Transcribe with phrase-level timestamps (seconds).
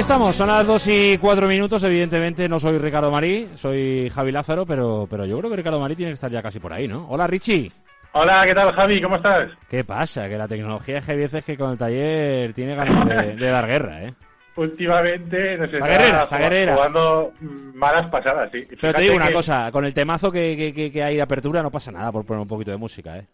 [0.00, 1.82] Aquí estamos, son las 2 y 4 minutos.
[1.82, 5.94] Evidentemente no soy Ricardo Marí, soy Javi Lázaro, pero, pero yo creo que Ricardo Marí
[5.94, 7.06] tiene que estar ya casi por ahí, ¿no?
[7.10, 7.70] Hola, Richie.
[8.12, 9.02] Hola, ¿qué tal, Javi?
[9.02, 9.50] ¿Cómo estás?
[9.68, 10.26] ¿Qué pasa?
[10.26, 14.02] Que la tecnología de Javi es que con el taller tiene ganas de, dar guerra,
[14.04, 14.14] ¿eh?
[14.56, 16.74] Últimamente, no sé, está, guerrera, está guerrera.
[16.76, 17.32] jugando
[17.74, 18.66] malas pasadas, sí.
[18.80, 21.70] Pero te digo una cosa, con el temazo que, que, que, hay de apertura no
[21.70, 23.26] pasa nada por poner un poquito de música, ¿eh?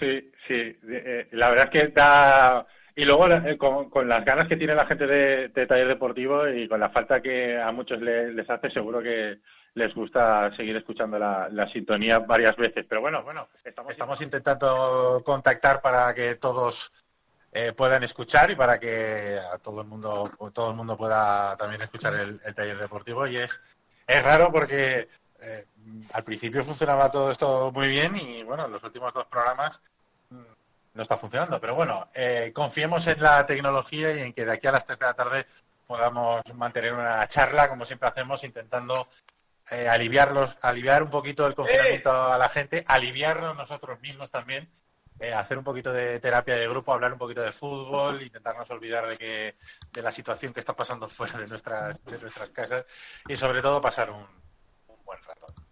[0.00, 0.78] Sí, sí.
[0.88, 2.66] Eh, la verdad es que da
[2.96, 6.78] y luego eh, con, las ganas que tiene la gente de, taller deportivo y con
[6.78, 9.38] la falta que a muchos les hace, seguro que
[9.74, 12.86] les gusta seguir escuchando la, sintonía varias veces.
[12.88, 16.92] Pero bueno, bueno, estamos, intentando contactar para que todos
[17.52, 21.82] eh, puedan escuchar y para que a todo el mundo todo el mundo pueda también
[21.82, 23.26] escuchar el, taller deportivo.
[23.26, 23.60] Y es,
[24.06, 25.08] es raro porque
[25.40, 25.66] eh,
[26.12, 29.80] al principio funcionaba todo esto muy bien y bueno, en los últimos dos programas
[30.94, 31.60] no está funcionando.
[31.60, 34.98] Pero bueno, eh, confiemos en la tecnología y en que de aquí a las 3
[34.98, 35.46] de la tarde
[35.86, 39.08] podamos mantener una charla, como siempre hacemos, intentando
[39.70, 44.68] eh, aliviarlos, aliviar un poquito el confinamiento a la gente, aliviarnos nosotros mismos también,
[45.20, 49.06] eh, hacer un poquito de terapia de grupo, hablar un poquito de fútbol, intentarnos olvidar
[49.06, 49.54] de que
[49.92, 52.84] de la situación que está pasando fuera de nuestras de nuestras casas
[53.28, 54.26] y sobre todo pasar un,
[54.88, 55.63] un buen rato.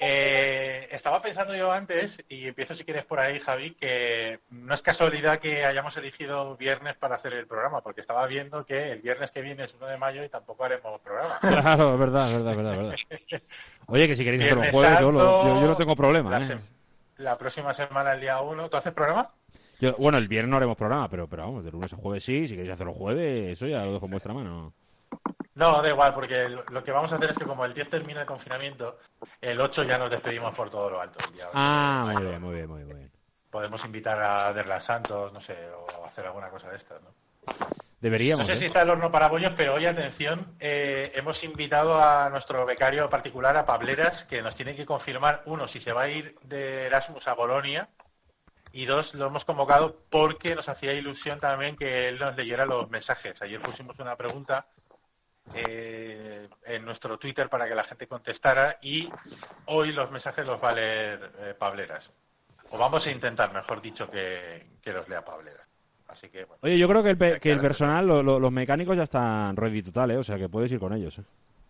[0.00, 4.82] Eh, estaba pensando yo antes, y empiezo si quieres por ahí, Javi, que no es
[4.82, 9.30] casualidad que hayamos elegido viernes para hacer el programa, porque estaba viendo que el viernes
[9.30, 11.38] que viene es 1 de mayo y tampoco haremos programa.
[11.40, 12.94] Claro, es verdad, es verdad, es verdad, verdad.
[13.86, 16.38] Oye, que si queréis hacerlo jueves, yo, lo- yo- yo no tengo problema.
[16.38, 16.58] La, ¿eh?
[17.18, 19.30] la próxima semana, el día 1, ¿tú haces programa?
[19.80, 22.48] Yo- bueno, el viernes no haremos programa, pero, pero vamos, de lunes a jueves sí.
[22.48, 24.72] Si queréis hacerlo jueves, eso ya lo dejo en vuestra mano.
[25.54, 28.20] No, da igual, porque lo, que vamos a hacer es que como el 10 termina
[28.20, 28.98] el confinamiento,
[29.40, 31.18] el 8 ya nos despedimos por todo lo alto.
[31.28, 33.12] el día 8 Ah, muy bien, muy bien, muy bien.
[33.50, 37.10] Podemos invitar a Derlas Santos, no sé, o hacer alguna cosa de estas, ¿no?
[37.46, 37.54] No
[38.00, 38.46] Deberíamos.
[38.46, 38.56] sé ¿eh?
[38.56, 43.08] si está el horno para bollos, pero hoy, atención, eh, hemos invitado a nuestro becario
[43.08, 46.84] particular, a Pableras, que nos tiene que confirmar, uno, si se va a ir de
[46.84, 47.88] Erasmus a Bolonia,
[48.72, 52.90] y dos, lo hemos convocado porque nos hacía ilusión también que él nos leyera los
[52.90, 53.40] mensajes.
[53.40, 54.66] Ayer pusimos una pregunta
[55.54, 59.08] eh, en nuestro Twitter para que la gente contestara y
[59.66, 62.12] hoy los mensajes los va a leer eh, Pableras.
[62.70, 65.68] O vamos a intentar, mejor dicho, que, que los lea Pableras.
[66.08, 66.58] Así que, bueno.
[66.62, 69.56] Oye, yo creo que el, pe- que el personal, lo- lo- los mecánicos ya están
[69.56, 70.16] ready total, ¿eh?
[70.18, 71.18] O sea, que puedes ir con ellos.
[71.18, 71.24] ¿eh?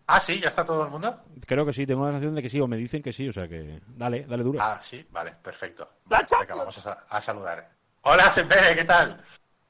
[0.07, 1.19] Ah, sí, ya está todo el mundo.
[1.47, 3.33] Creo que sí, tengo la sensación de que sí, o me dicen que sí, o
[3.33, 4.59] sea que dale, dale duro.
[4.63, 5.89] Ah, sí, vale, perfecto.
[6.05, 7.71] Vale, vamos a, sa- a saludar.
[8.03, 9.23] Hola, Sempere, ¿qué tal?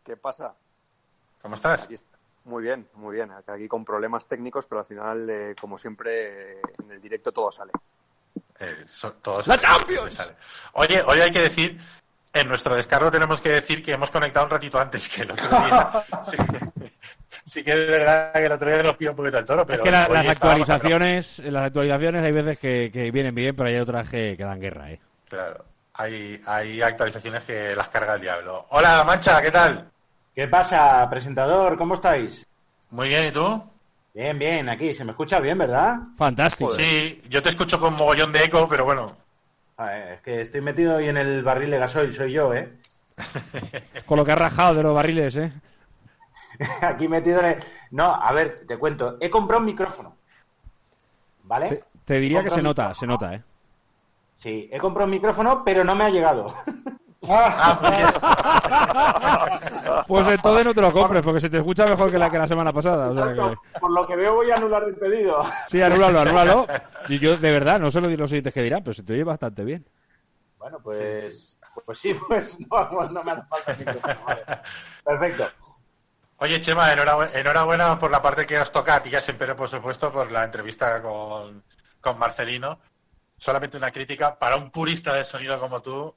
[0.03, 0.55] ¿Qué pasa?
[1.41, 1.85] ¿Cómo estás?
[1.85, 1.97] Aquí.
[2.45, 3.31] Muy bien, muy bien.
[3.47, 7.73] Aquí con problemas técnicos, pero al final, eh, como siempre, en el directo todo sale.
[8.61, 10.15] Eh, so- ¡La sale, Champions!
[10.15, 10.33] sale.
[10.75, 11.81] Oye, hoy hay que decir,
[12.33, 15.49] en nuestro descargo tenemos que decir que hemos conectado un ratito antes que el otro
[15.49, 16.05] día.
[16.31, 16.37] sí,
[17.47, 19.79] sí que es verdad que el otro día nos pidió un poquito el toro, pero
[19.79, 23.69] es que la- hoy las actualizaciones, las actualizaciones hay veces que, que vienen bien, pero
[23.71, 25.01] hay otras que, que dan guerra, ¿eh?
[25.29, 25.65] Claro,
[25.95, 28.67] hay, hay actualizaciones que las carga el diablo.
[28.71, 29.91] Hola, Mancha, ¿qué tal?
[30.35, 31.79] ¿Qué pasa, presentador?
[31.79, 32.47] ¿Cómo estáis?
[32.91, 33.63] Muy bien, ¿y tú?
[34.13, 34.93] Bien, bien, aquí.
[34.93, 35.99] Se me escucha bien, ¿verdad?
[36.17, 36.73] Fantástico.
[36.73, 39.17] Sí, yo te escucho con mogollón de eco, pero bueno.
[39.77, 42.73] Ah, eh, es que estoy metido hoy en el barril de gasoil, soy yo, ¿eh?
[44.07, 45.53] Con lo que has rajado de los barriles, ¿eh?
[46.81, 47.65] aquí metido en el...
[47.93, 49.17] No, a ver, te cuento.
[49.21, 50.17] He comprado un micrófono.
[51.45, 51.69] ¿Vale?
[51.69, 52.95] Te, te diría que se nota, micrófono.
[52.95, 53.43] se nota, ¿eh?
[54.37, 56.55] Sí, he comprado un micrófono, pero no me ha llegado.
[57.29, 57.79] Ah.
[60.07, 62.49] Pues entonces no te lo compres, porque se te escucha mejor que la, que la
[62.49, 63.11] semana pasada.
[63.11, 63.79] O sea que...
[63.79, 65.45] Por lo que veo voy a anular el pedido.
[65.69, 66.67] Sí, anúlalo, anúlalo.
[67.09, 69.25] Y yo, de verdad, no sé lo los oyentes que dirán, pero se te oye
[69.25, 69.87] bastante bien.
[70.59, 71.59] Bueno, pues...
[71.85, 74.63] Pues sí, pues no, no me hace falta.
[75.05, 75.45] Perfecto.
[76.39, 80.13] Oye, Chema, enhorabuena, por la parte que os toca a ti, ya siempre, por supuesto,
[80.13, 81.65] por la entrevista con,
[82.01, 82.79] con Marcelino.
[83.37, 86.15] Solamente una crítica, para un purista del sonido como tú,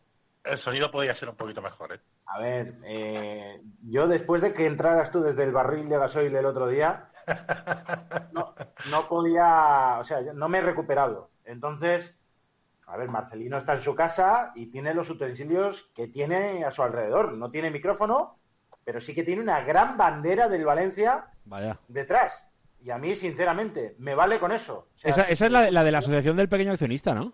[0.50, 2.00] el sonido podría ser un poquito mejor, ¿eh?
[2.26, 6.46] A ver, eh, yo después de que entraras tú desde el barril de gasoil el
[6.46, 7.10] otro día,
[8.34, 8.54] no,
[8.92, 11.30] no podía, o sea, no me he recuperado.
[11.46, 12.18] Entonces,
[12.86, 16.84] a ver, Marcelino está en su casa y tiene los utensilios que tiene a su
[16.84, 17.34] alrededor.
[17.34, 18.38] No tiene micrófono,
[18.84, 21.78] pero sí que tiene una gran bandera del Valencia Vaya.
[21.88, 22.44] detrás.
[22.82, 24.88] Y a mí, sinceramente, me vale con eso.
[24.96, 27.34] O sea, Esa, esa es la, la de la Asociación del Pequeño Accionista, ¿no?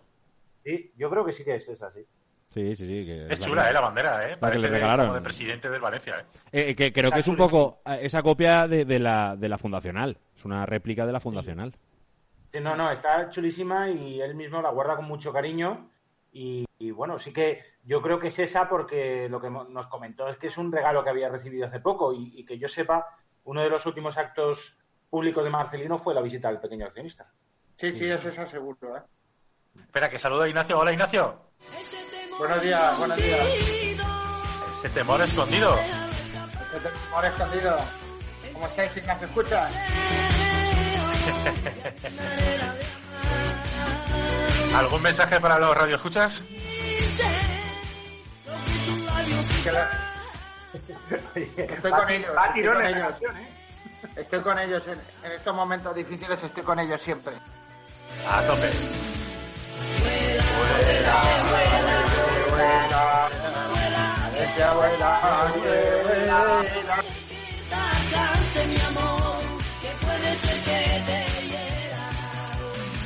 [0.64, 2.06] Sí, yo creo que sí que es esa, sí.
[2.54, 3.06] Sí, sí, sí.
[3.06, 3.74] Que Es la chula, que- ¿eh?
[3.74, 4.30] La bandera, ¿eh?
[4.32, 5.06] que Parece le de- regalaron.
[5.08, 6.70] como de presidente del Valencia, ¿eh?
[6.70, 9.58] Eh, que creo que es un poco eh, esa copia de, de la, de la
[9.58, 10.18] fundacional.
[10.36, 11.74] Es una réplica de la fundacional.
[12.52, 15.90] Sí, no, no, está chulísima y él mismo la guarda con mucho cariño.
[16.32, 20.28] Y, y, bueno, sí que yo creo que es esa porque lo que nos comentó
[20.28, 23.08] es que es un regalo que había recibido hace poco y, y que yo sepa,
[23.46, 24.76] uno de los últimos actos
[25.10, 27.32] públicos de Marcelino fue la visita al pequeño accionista.
[27.78, 29.02] Sí, sí, eso es seguro, ¿eh?
[29.80, 30.78] Espera, que saludo a Ignacio.
[30.80, 31.40] Hola, Ignacio.
[32.38, 33.40] Buenos días, buenos días.
[34.80, 35.78] Ese temor escondido.
[35.78, 37.78] Ese temor escondido.
[38.54, 39.28] ¿Cómo estáis, Ignacio?
[39.28, 39.72] ¿Escuchas?
[44.76, 46.42] ¿Algún mensaje para los radioescuchas?
[51.36, 53.14] Estoy con ellos, estoy con ellos.
[54.16, 57.34] Estoy con ellos en, en estos momentos difíciles, estoy con ellos siempre.
[58.30, 58.70] A tope.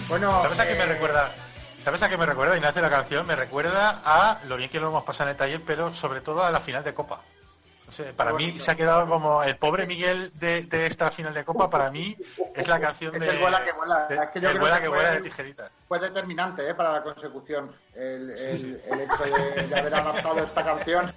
[0.09, 1.31] Bueno, ¿Sabes a qué me eh, recuerda?
[1.83, 3.27] ¿Sabes a qué me recuerda, Ignacio, la canción?
[3.27, 6.43] Me recuerda a lo bien que lo hemos pasado en el taller, pero sobre todo
[6.43, 7.21] a la final de Copa.
[8.15, 11.69] Para mí se ha quedado como el pobre Miguel de, de esta final de Copa,
[11.69, 12.15] para mí
[12.55, 13.29] es la canción Es de...
[13.29, 14.07] el vuela que vuela.
[14.07, 15.71] de- Es que yo el creo vuela que vuela de tijeritas.
[15.87, 16.73] fue determinante ¿eh?
[16.73, 19.23] para la consecución el, el- el hecho
[19.55, 21.11] de, de haber adaptado esta canción.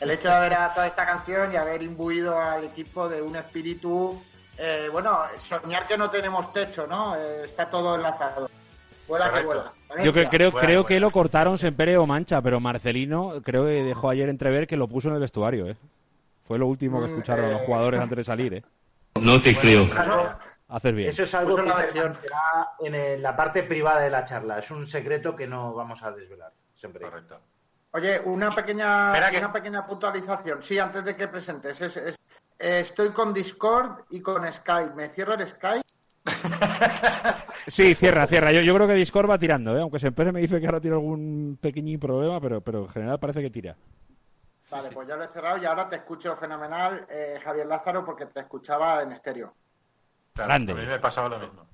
[0.00, 4.20] El hecho de haber adaptado esta canción y haber imbuido al equipo de un espíritu.
[4.58, 7.16] eh, bueno, soñar que no tenemos techo, ¿no?
[7.16, 8.48] Eh, está todo enlazado.
[9.08, 9.72] Vuela que vuela.
[10.02, 14.08] Yo que- creo, creo que lo cortaron Sempere o Mancha, pero Marcelino creo que dejó
[14.10, 15.76] ayer entrever que lo puso en el vestuario, ¿eh?
[16.44, 17.64] Fue lo último que Mm, escucharon los eh.
[17.66, 18.62] jugadores antes de salir, ¿eh?
[19.20, 19.86] No te creo.
[20.68, 21.08] Haces bien.
[21.10, 22.14] Eso es algo que permanecerá
[22.80, 24.58] en la parte privada de la charla.
[24.58, 26.52] Es un secreto que no vamos a desvelar.
[26.74, 27.04] Siempre.
[27.04, 27.38] Correcto.
[27.92, 30.62] Oye, una pequeña, que- una pequeña puntualización.
[30.62, 31.80] Sí, antes de que presentes.
[31.80, 32.16] Es- es-
[32.58, 34.94] eh, estoy con Discord y con Skype.
[34.94, 35.84] ¿Me cierro el Skype?
[37.66, 38.52] Sí, cierra, cierra.
[38.52, 39.80] Yo, yo creo que Discord va tirando, ¿eh?
[39.80, 43.40] Aunque Sempere me dice que ahora tiene algún pequeño problema, pero, pero en general parece
[43.40, 43.74] que tira.
[44.70, 48.26] Vale, pues ya lo he cerrado y ahora te escucho fenomenal, eh, Javier Lázaro, porque
[48.26, 49.54] te escuchaba en estéreo.
[50.32, 50.72] Claro, Grande.
[50.72, 51.66] A mí me pasaba lo mismo.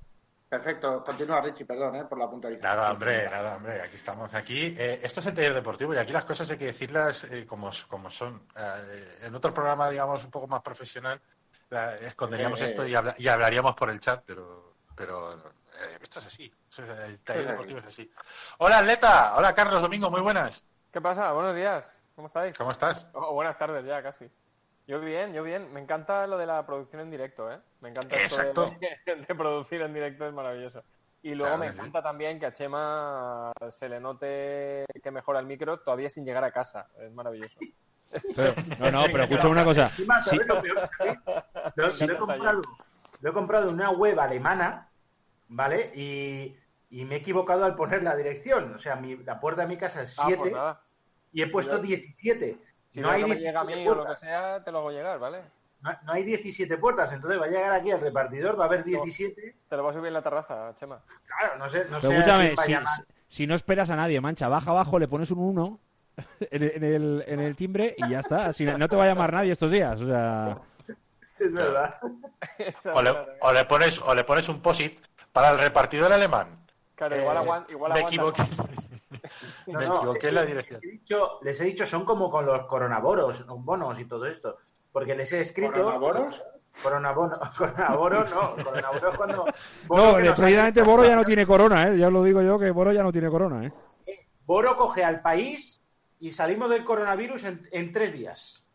[0.49, 1.01] Perfecto.
[1.05, 2.75] Continúa, Richie, perdón eh, por la puntualización.
[2.75, 4.33] Nada, hombre, nada, hombre, aquí estamos.
[4.33, 7.45] Aquí, eh, esto es el taller deportivo y aquí las cosas hay que decirlas eh,
[7.47, 8.45] como, como son.
[8.57, 11.21] Eh, en otro programa, digamos, un poco más profesional,
[11.69, 12.67] la- esconderíamos Eh, eh.
[12.67, 16.53] esto y, habla- y hablaríamos por el chat, pero, pero eh, esto es así.
[16.77, 17.51] El taller Sí, sí.
[17.51, 18.11] deportivo es así.
[18.57, 19.35] Hola, Atleta.
[19.37, 20.61] Hola, Carlos Domingo, muy buenas.
[20.91, 21.31] ¿Qué pasa?
[21.31, 21.89] Buenos días.
[22.21, 22.55] ¿Cómo estáis?
[22.57, 23.07] ¿Cómo estás?
[23.13, 24.29] Oh, buenas tardes ya, casi.
[24.85, 25.73] Yo bien, yo bien.
[25.73, 27.57] Me encanta lo de la producción en directo, ¿eh?
[27.81, 28.75] Me encanta esto de- Exacto.
[29.07, 30.83] De, de producir en directo, es maravilloso.
[31.23, 31.73] Y luego Claro me sí.
[31.79, 36.43] encanta también que a Chema se le note que mejora el micro todavía sin llegar
[36.43, 36.89] a casa.
[36.99, 37.57] Es maravilloso.
[38.35, 39.83] Pero- no, no, pero escucha una cosa.
[39.85, 40.89] Encima, Sí, ¿sabes lo peor?
[41.75, 42.61] Lo, encanta lo he comprado,
[43.21, 44.89] lo he comprado en una web alemana,
[45.47, 45.91] ¿vale?
[45.95, 46.55] Y,
[46.91, 48.75] y me he equivocado al poner la dirección.
[48.75, 50.81] O sea, mi- la puerta de mi casa es Ah, 7 pues nada.
[51.33, 52.57] Y he puesto yo- 17.
[52.91, 54.19] Si no, no, hay me 17 llega a mí o lo que puertas.
[54.19, 55.41] sea, te lo hago llegar, ¿vale?
[55.81, 58.83] No, no hay 17 puertas, entonces va a llegar aquí el repartidor, va a haber
[58.83, 59.55] 17.
[59.67, 61.01] Te lo voy a subir en la terraza, Chema.
[61.25, 62.95] Claro, no sé, no pero sé a escúchame, va a si, llamar.
[62.95, 65.79] si- si no esperas a nadie, Mancha, baja abajo, le pones un 1
[66.51, 68.51] en, el- en el, en el timbre y ya está.
[68.53, 69.99] Si no, no te va a llamar nadie estos días.
[70.01, 70.57] O sea,
[71.39, 71.95] Es verdad.
[72.93, 73.09] O le,
[73.39, 74.99] o le pones, o le pones un POSIT
[75.31, 76.47] para el repartidor alemán.
[76.95, 77.99] Claro, igual, Eh, igual me aguanta.
[78.01, 78.43] equivoqué.
[79.71, 80.79] No, me no, equivoqué en la dirección.
[80.81, 84.57] Les he, dicho, les he dicho, son como con los coronaboros, bonos y todo esto.
[84.91, 85.73] Porque les he escrito.
[85.73, 86.43] ¿Coronaboros?
[86.83, 89.45] Coronabono, coronaboros no, coronaboros cuando.
[89.89, 91.97] no, Boro que eh, Boro ya no tiene corona, ¿eh?
[91.97, 93.73] Ya os lo digo yo que Boro ya no tiene corona, ¿eh?
[94.45, 95.81] Boro coge al país
[96.19, 98.65] y salimos del coronavirus en, en tres días.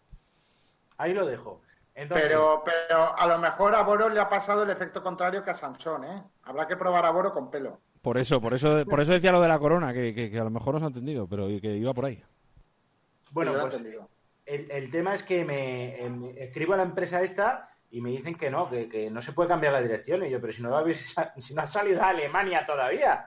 [0.99, 1.63] Ahí lo dejo.
[1.95, 5.51] Entonces, Pero, pero a lo mejor a Boro le ha pasado el efecto contrario que
[5.51, 6.23] a Sansón, ¿eh?
[6.43, 7.81] Habrá que probar a Boro con pelo.
[8.07, 10.45] Por eso, por eso, por eso decía lo de la corona, que, que- que a
[10.45, 12.23] lo mejor no se ha entendido, pero que iba por ahí.
[13.33, 13.83] bueno, pues
[14.45, 18.37] el, el tema es que me, em, escribo a la empresa esta y me dicen
[18.37, 20.25] que no, que, que no se puede cambiar la dirección.
[20.25, 23.27] Y yo, pero si no, habéis, si no ha salido a Alemania todavía.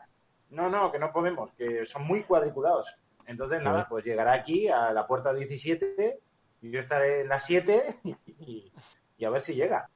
[0.51, 2.87] No, no, que no podemos, que son muy cuadriculados.
[3.27, 6.19] Entonces, nada, pues llegará aquí a la puerta 17
[6.61, 7.83] y yo estaré en la 7
[8.39, 8.71] y,
[9.17, 9.89] y a ver si llega.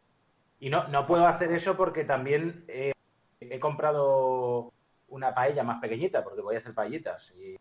[0.60, 2.92] Y no, no puedo hacer eso porque también eh,
[3.52, 4.74] he comprado
[5.10, 7.32] una paella más pequeñita, porque voy a hacer paellitas.
[7.36, 7.58] Y,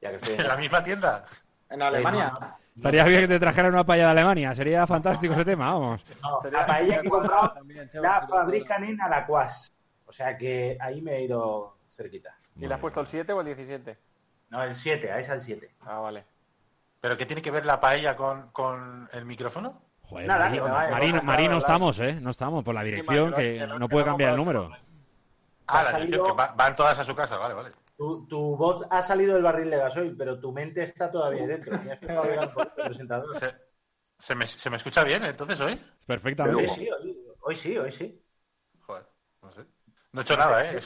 [0.00, 1.24] ya que estoy en ¿En la misma tienda?
[1.70, 2.32] En Alemania.
[2.40, 6.04] no, Estaría bien que te trajeran una paella de Alemania, sería fantástico ese tema, vamos.
[6.22, 9.72] no, la paella que he comprado También, la fabrican en Alacuas.
[10.06, 12.36] O sea que ahí me he ido cerquita.
[12.56, 13.98] ¿Y le has puesto el 7 o el 17?
[14.50, 15.74] No, el 7, ahí es el 7.
[15.82, 16.24] Ah, vale.
[17.00, 19.82] ¿Pero qué tiene que ver la paella con, con el micrófono?
[20.08, 22.18] Joder, Nada, Mari, que me vaya, Mari, vamos a Mari, no estamos, ¿eh?
[22.20, 24.70] No estamos, por la dirección, que no puede cambiar el número.
[25.66, 27.70] Ah, la dirección, que va- van todas a su casa, vale, vale.
[27.96, 31.78] Tu, tu voz ha salido del barril de gasoil, pero tu mente está todavía dentro.
[33.38, 33.54] Se,
[34.16, 35.78] se me, ¿Se me escucha bien entonces hoy?
[36.06, 36.70] Perfectamente.
[36.70, 38.24] Hoy sí, hoy, hoy sí, hoy sí.
[38.80, 39.04] Joder,
[39.42, 39.60] no sé.
[40.12, 40.80] No he hecho nada, ¿eh?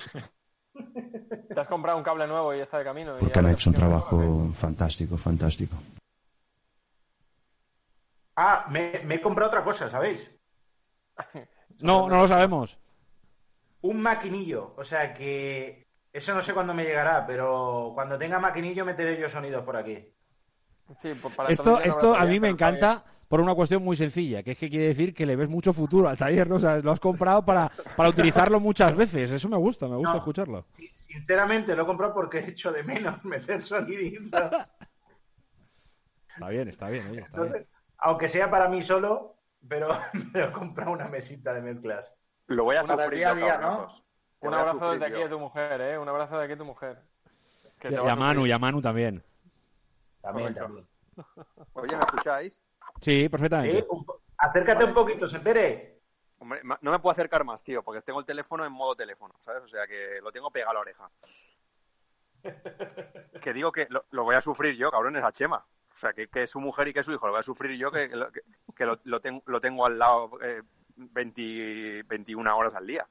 [1.54, 3.16] Te has comprado un cable nuevo y ya está de camino.
[3.16, 5.76] y Porque han hecho un trabajo fantástico, fantástico.
[8.36, 10.30] Ah, me, me he comprado otra cosa, ¿sabéis?
[11.80, 12.78] No, no lo sabemos.
[13.88, 14.74] Un maquinillo.
[14.76, 19.28] O sea que eso no sé cuándo me llegará, pero cuando tenga maquinillo meteré yo
[19.28, 19.96] sonidos por aquí.
[20.98, 24.42] Sí, pues para Esto, no esto a mí me encanta por una cuestión muy sencilla,
[24.42, 26.56] que es que quiere decir que le ves mucho futuro al taller, ¿no?
[26.56, 29.30] O sea, lo has comprado para, para utilizarlo muchas veces.
[29.30, 30.18] Eso me gusta, me gusta No.
[30.18, 30.66] escucharlo.
[30.70, 34.56] Sí, Sinceramente lo he comprado porque he hecho de menos meter soniditos.
[36.34, 37.58] Está bien, está bien, oye, está bien.
[38.04, 39.36] Aunque sea para mí solo,
[39.68, 39.88] pero
[40.34, 42.12] me he comprado una mesita de mezclas.
[42.48, 43.88] Lo voy a sufrir día a día, ¿no?
[44.40, 45.98] Lo Un abrazo desde aquí a tu mujer, ¿eh?
[45.98, 46.98] Un abrazo de aquí a tu mujer.
[47.78, 49.22] Que Y a Manu, y a Manu también.
[50.20, 50.86] También, también.
[51.74, 52.54] Oye, ¿me escucháis?
[53.00, 53.86] Sí, Sí, perfectamente.
[53.88, 54.88] un po- acércate Vale.
[54.88, 56.00] un poquito, Sempere.
[56.38, 59.62] Hombre, no me puedo acercar más, tío, porque tengo el teléfono en modo teléfono, ¿sabes?
[59.62, 61.08] O sea que lo tengo pegado a la oreja.
[63.40, 65.64] Que digo que lo, lo voy a sufrir yo, cabrones, a Chema.
[66.02, 67.44] O sea, que, que es su mujer y que es su hijo, lo voy a
[67.44, 68.42] sufrir yo, que, que lo, que-
[68.84, 70.60] lo, lo tengo, lo tengo al lado eh,
[70.96, 73.06] 20 21 horas al día.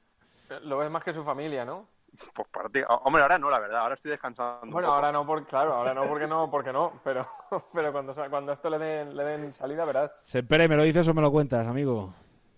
[0.64, 1.88] Lo ves más que su familia, ¿no?
[2.34, 2.82] Pues para ti.
[2.86, 4.60] Hombre, ahora no, la verdad, ahora estoy descansando.
[4.64, 4.94] un Bueno, poco.
[4.96, 7.26] ahora no, por, claro, ahora no porque no, porque no, pero,
[7.72, 10.12] pero cuando, cuando esto le den, le den salida verás.
[10.22, 12.12] Sempere, ¿me lo dices o me lo cuentas, amigo?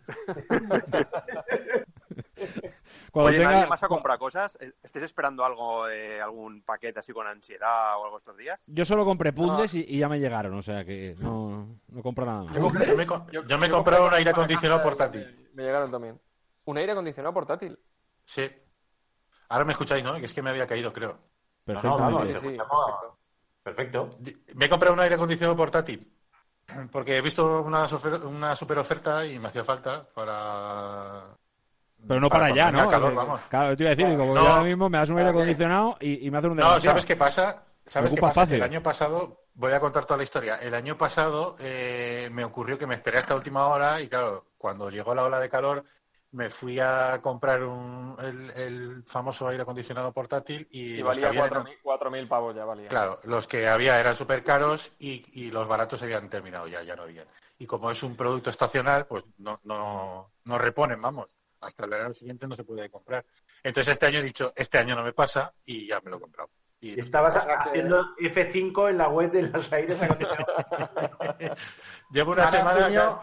[3.14, 4.58] Cuando Oye, tenga- ¿nadie más ha comprado cosas?
[4.82, 8.64] ¿Estáis esperando algo, eh, algún paquete así con ansiedad o algo estos días?
[8.66, 12.26] Yo solo compré pundes y, y ya me llegaron, o sea que no, no compro
[12.26, 12.54] nada más.
[12.56, 13.06] Yo, yo me,
[13.46, 15.48] yo me he comprado un aire acondicionado portátil.
[15.54, 16.20] Me llegaron también.
[16.64, 17.78] Un aire acondicionado portátil.
[18.24, 18.50] Sí.
[19.48, 20.14] Ahora me escucháis, ¿no?
[20.14, 21.16] Que es que me había caído, creo.
[21.64, 21.96] Perfecto.
[21.96, 22.94] No, no, Sí, te sí, escuchamos.
[23.62, 24.10] Perfecto.
[24.56, 26.12] Me he comprado un aire acondicionado portátil.
[26.90, 27.86] Porque he visto una,
[28.24, 31.28] una super oferta y me hacía falta para.
[32.06, 32.88] Pero no para, allá, ¿no?
[32.88, 33.40] calor, Eh, vamos.
[33.48, 34.44] Claro, te iba a decir, digo, porque No.
[34.46, 36.80] yo ahora mismo me das un aire acondicionado y, y me hace un No.
[36.80, 37.64] ¿sabes qué pasa?
[37.86, 38.42] ¿Sabes qué pasa?
[38.44, 40.56] El año pasado, voy a contar toda la historia.
[40.56, 44.90] El año pasado eh, me ocurrió que me esperé hasta última hora y claro, cuando
[44.90, 45.84] llegó la ola de calor
[46.32, 51.46] me fui a comprar un, el, el famoso aire acondicionado portátil y, Y valía había
[51.46, 52.88] eran- 4.000 4.000 pavos ya valía.
[52.88, 56.82] Claro, los que había eran súper caros y, y los baratos se habían terminado ya,
[56.82, 57.26] ya no habían.
[57.56, 61.28] Y como es un producto estacional, pues no, no, no reponen, vamos.
[61.64, 63.24] Hasta el verano siguiente no se puede comprar.
[63.62, 66.20] Entonces este año he dicho, este año no me pasa y ya me lo he
[66.20, 66.50] comprado.
[66.80, 70.46] Y estabas que- haciendo F5 en la web de los aires acondicionados.
[72.10, 72.84] llevo una Ahora en semana...
[72.86, 73.20] junio-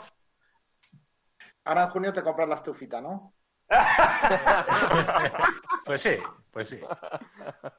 [1.64, 3.34] Ahora en junio te compras la estufita, ¿no?
[5.86, 6.18] Pues sí,
[6.52, 6.80] pues sí.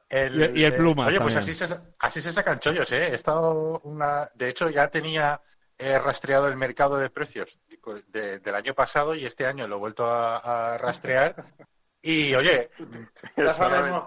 [0.09, 1.67] El- Y- el plumas Oye, pues así se,
[1.99, 3.07] así se sacan chollos, ¿eh?
[3.11, 4.29] He estado una...
[4.35, 5.39] De hecho, ya tenía
[5.83, 7.59] eh, rastreado el mercado de precios
[8.07, 10.37] de- del año pasado y este año lo he vuelto a,
[10.73, 11.35] a rastrear.
[12.01, 12.69] Y, oye,
[13.37, 14.03] Ya sabemos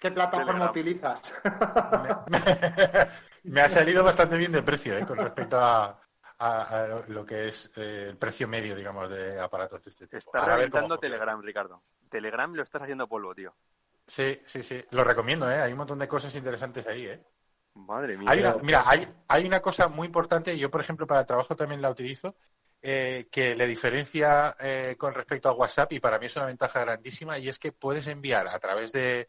[0.00, 1.16] qué, plataforma Telegram.
[1.16, 1.34] utilizas.
[3.44, 5.06] me ha salido bastante bien de precio, ¿eh?
[5.06, 6.00] Con respecto a,
[6.38, 10.18] a- a lo que es eh, el precio medio, digamos, de aparatos de este tipo.
[10.18, 10.98] Está Ahora a ver cómo reventando.
[11.00, 11.82] Telegram, Ricardo.
[12.10, 13.54] Telegram lo estás haciendo polvo, tío.
[14.06, 14.82] Sí, sí, sí.
[14.90, 15.60] Lo recomiendo, ¿eh?
[15.60, 17.22] Hay un montón de cosas interesantes ahí, ¿eh?
[17.86, 18.30] Madre mía.
[18.30, 21.56] Hay una, mira, hay, hay una cosa muy importante, yo por ejemplo para el trabajo
[21.56, 22.34] también la utilizo,
[22.80, 26.78] eh, que le diferencia eh, con respecto a WhatsApp y para mí es una ventaja
[26.80, 29.28] grandísima y es que puedes enviar a través de,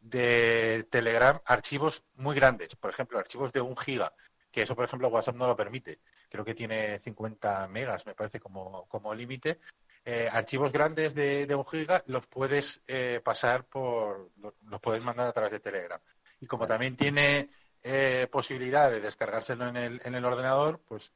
[0.00, 4.12] de Telegram archivos muy grandes, por ejemplo, archivos de un giga,
[4.50, 8.40] que eso por ejemplo WhatsApp no lo permite, creo que tiene 50 megas, me parece
[8.40, 9.60] como, como límite.
[10.04, 12.82] Eh, archivos grandes de, de un giga los puedes
[13.22, 16.00] pasar por, los puedes mandar a través de Telegram.
[16.40, 17.50] Y como también tiene
[17.82, 21.12] eh, posibilidad de descargárselo en el, en el ordenador, pues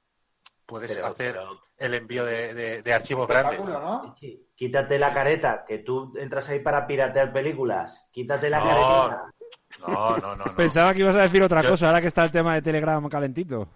[0.66, 3.61] puedes Pero- hacer pero- el envío de, de- de archivos grandes.
[4.55, 8.09] Quítate la careta, que tú entras ahí para piratear películas.
[8.12, 8.64] Quítate la No.
[8.64, 9.31] caretita.
[9.87, 10.44] No, no, no.
[10.44, 10.55] no.
[10.57, 13.07] Pensaba que ibas a decir otra Yo- cosa, ahora que está el tema de Telegram
[13.09, 13.68] calentito.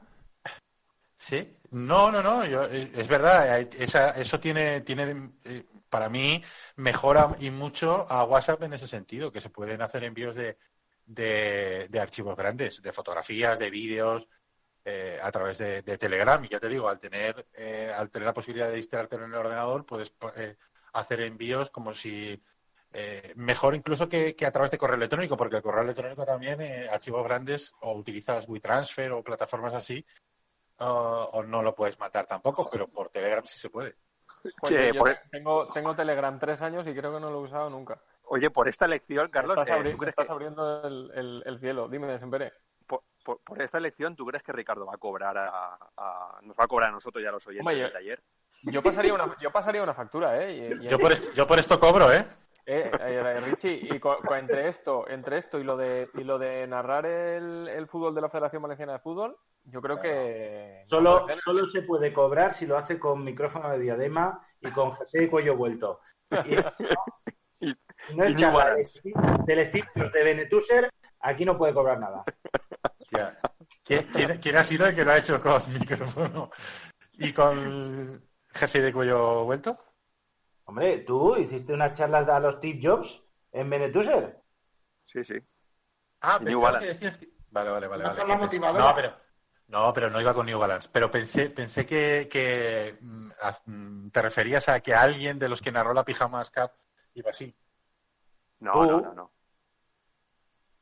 [1.16, 6.08] Sí, no, no, no, yo, eh, es verdad, eh, esa, eso tiene, tiene eh, para
[6.08, 6.42] mí
[6.76, 10.56] mejora y mucho a WhatsApp en ese sentido, que se pueden hacer envíos de,
[11.08, 14.28] de, de archivos grandes, de fotografías, de vídeos,
[14.84, 16.42] eh, a través de, de Telegram.
[16.44, 19.38] Y ya te digo, al tener, eh, al tener la posibilidad de instalártelo en el
[19.38, 20.56] ordenador, puedes eh,
[20.92, 22.40] hacer envíos como si
[22.92, 26.60] eh, mejor incluso que, que a través de correo electrónico, porque el correo electrónico también,
[26.60, 30.04] eh, archivos grandes, o utilizas WeTransfer o plataformas así,
[30.78, 30.86] o,
[31.32, 33.96] o no lo puedes matar tampoco, pero por Telegram sí se puede.
[34.60, 37.40] Pues Che, yo por- e- tengo, tengo Telegram tres años y creo que no lo
[37.40, 38.00] he usado nunca.
[38.30, 41.42] Oye, por esta elección, Carlos, estás, eh, abri- ¿tú crees estás que- abriendo el, el-
[41.46, 41.88] el cielo.
[41.88, 42.52] Dime, Sempere.
[42.86, 46.56] por, por- por esta elección, ¿tú crees que Ricardo va a cobrar a, a- nos
[46.56, 48.22] va a cobrar a nosotros ya los oyentes Hombre, yo- del taller?
[48.64, 50.52] Yo pasaría una, yo pasaría una factura, ¿eh?
[50.80, 52.24] Y- y- Yo por, esto, yo por esto cobro, ¿eh?
[52.66, 56.66] Eh, eh, Richie, y co- entre esto, entre esto y lo de y lo de
[56.66, 61.66] narrar el, el fútbol de la Federación Valenciana de Fútbol, yo creo que Solo, solo
[61.66, 65.56] se puede cobrar si lo hace con micrófono de diadema y con jersey y cuello
[65.56, 66.00] vuelto.
[66.30, 66.56] Y
[68.14, 69.02] no es es-
[69.46, 72.24] del estilo de Benetuser, aquí no puede cobrar nada.
[73.10, 73.38] Ya.
[73.82, 76.50] ¿Quién, quién, quién ha sido el que lo ha hecho con micrófono
[77.14, 79.78] y con jersey de cuello vuelto?
[80.64, 84.42] Hombre, tú hiciste unas charlas a los Steve Jobs en Benetuser.
[85.06, 85.34] Sí, sí.
[86.20, 86.86] Ah, pensaba Balance.
[86.86, 87.28] que decías que...
[87.50, 88.04] Vale, vale, vale.
[88.04, 88.36] Vale.
[88.36, 88.84] motivadora.
[88.84, 89.16] No, pero...
[89.68, 90.88] No, pero no iba con New Balance.
[90.92, 93.30] Pero pensé, pensé que, que mm,
[93.66, 96.72] mm, te referías a que alguien de los que narró la Pijamas Cup
[97.14, 97.54] iba así.
[98.60, 99.30] No, Tú- no, no, no.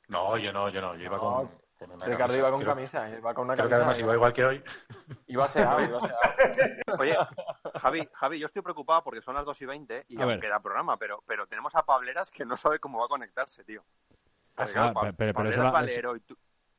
[0.08, 0.94] No, yo no, yo no.
[0.94, 2.38] Yo iba No, con, con una Ricardo camisa.
[2.38, 3.76] iba con Creo- camisa, iba con una Creo que camisa.
[3.76, 4.64] además iba igual que hoy.
[5.26, 6.18] Iba aseado, iba aseado.
[7.00, 7.16] Oye,
[7.80, 10.40] Javi, Javi, yo estoy preocupado porque son las 2 y 20 y A ya ver.
[10.40, 13.84] queda programa, pero, pero tenemos a Pableras que no sabe cómo va a conectarse, tío.
[14.56, 16.22] Ah, Pa- pero- pero Pableras eso va, a leer hoy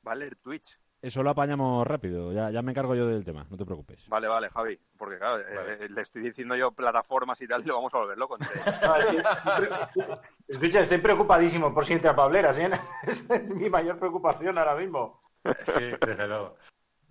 [0.08, 0.80] va a leer Twitch.
[1.08, 2.34] Eso lo apañamos rápido.
[2.34, 4.08] Ya, ya me encargo yo del tema, no te preocupes.
[4.08, 4.80] Vale, vale, Javi.
[4.98, 8.18] Porque claro, eh, le estoy diciendo yo plataformas y tal y lo vamos a volver
[8.18, 8.38] loco.
[10.48, 12.72] Escucha, estoy preocupadísimo por si entra Pableras, ¿eh?
[13.04, 15.22] Es mi mayor preocupación ahora mismo.
[15.66, 16.56] Sí, desde luego.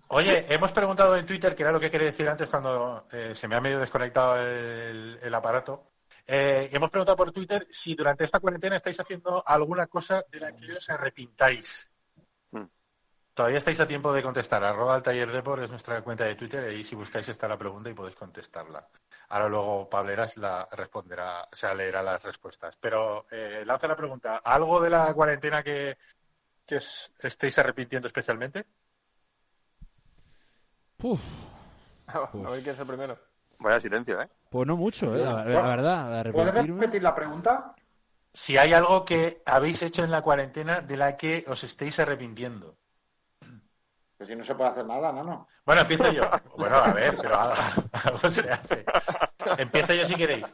[0.09, 3.47] Oye, hemos preguntado en Twitter, que era lo que quería decir antes cuando eh, se
[3.47, 5.83] me ha medio desconectado el, el aparato.
[6.25, 10.53] Eh, hemos preguntado por Twitter si durante esta cuarentena estáis haciendo alguna cosa de la
[10.53, 11.89] que os arrepintáis.
[13.37, 14.63] Todavía estáis a tiempo de contestar.
[14.63, 17.87] Arroba el taller Depor es nuestra cuenta de Twitter y si buscáis está la pregunta
[17.87, 18.87] y podéis contestarla.
[19.29, 22.75] Ahora luego Pableras la responderá, o sea, leerá las respuestas.
[22.81, 24.37] Pero eh, lanza la pregunta.
[24.43, 25.99] ¿Algo de la cuarentena que,
[26.65, 28.65] que os estéis arrepintiendo especialmente?
[30.97, 31.21] Puf,
[32.07, 33.19] A ver quién es el primero.
[33.59, 34.29] Vaya silencio, ¿eh?
[34.49, 35.23] pues no mucho, ¿eh?
[35.23, 36.81] La, la verdad, ¿Puedes arrepentirme.
[36.81, 37.75] repetir la pregunta?
[38.33, 42.75] Si hay algo que habéis hecho en la cuarentena de la que os estéis arrepintiendo.
[44.17, 45.47] Pues si no se puede hacer nada, no, no.
[45.65, 46.23] Bueno, empiezo yo.
[46.57, 47.55] Bueno, a ver, pero algo,
[48.03, 48.83] algo se hace.
[49.57, 50.53] Empiezo yo si queréis.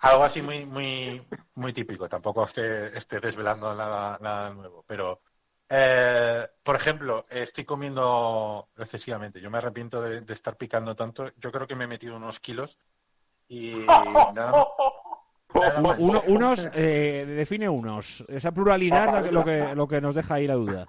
[0.00, 2.08] Algo así muy, muy, muy típico.
[2.08, 4.84] Tampoco es que esté desvelando nada, nada nuevo.
[4.86, 5.20] Pero,
[5.68, 9.40] eh, por ejemplo, estoy comiendo excesivamente.
[9.40, 11.26] Yo me arrepiento de, de estar picando tanto.
[11.36, 12.78] Yo creo que me he metido unos kilos
[13.48, 14.66] y nada, nada
[15.54, 15.98] Uno- más.
[15.98, 18.24] uno- unos, eh, define unos.
[18.28, 20.84] Esa pluralidad que, lo que, lo que nos deja ahí la duda.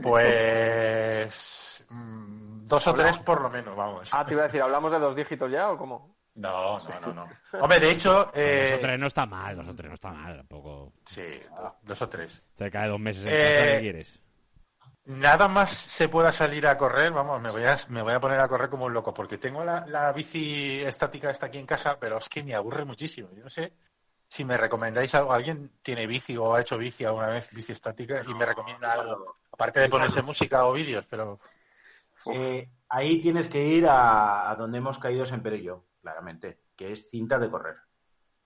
[0.00, 4.08] Pues mm, dos o tres por lo menos, vamos.
[4.12, 6.16] Ah, te iba a decir, ¿hablamos de dos dígitos ya o cómo?
[6.34, 7.28] No, no, no, no.
[7.60, 10.12] Hombre, de hecho, eh, Dos o tres no está mal, dos o tres no está
[10.12, 10.92] mal, tampoco.
[11.04, 11.22] sí,
[11.56, 12.44] do- dos o tres.
[12.58, 14.22] Cerca de dos meses en Eh, casa, ¿qué quieres?
[15.06, 18.38] Nada más se pueda salir a correr, vamos, me voy a, me voy a poner
[18.40, 21.98] a correr como un loco, porque tengo la, la bici estática esta aquí en casa,
[21.98, 23.30] pero es que me aburre muchísimo.
[23.34, 23.72] Yo no sé
[24.28, 25.32] si me recomendáis algo.
[25.32, 29.36] ¿Alguien tiene bici o ha hecho bici alguna vez, bici estática, y me recomienda algo?
[29.52, 31.40] Aparte de ponerse música o vídeos, pero...
[32.32, 36.92] Eh, ahí tienes que ir a, a donde hemos caído Semper y yo, claramente, que
[36.92, 37.76] es cinta de correr.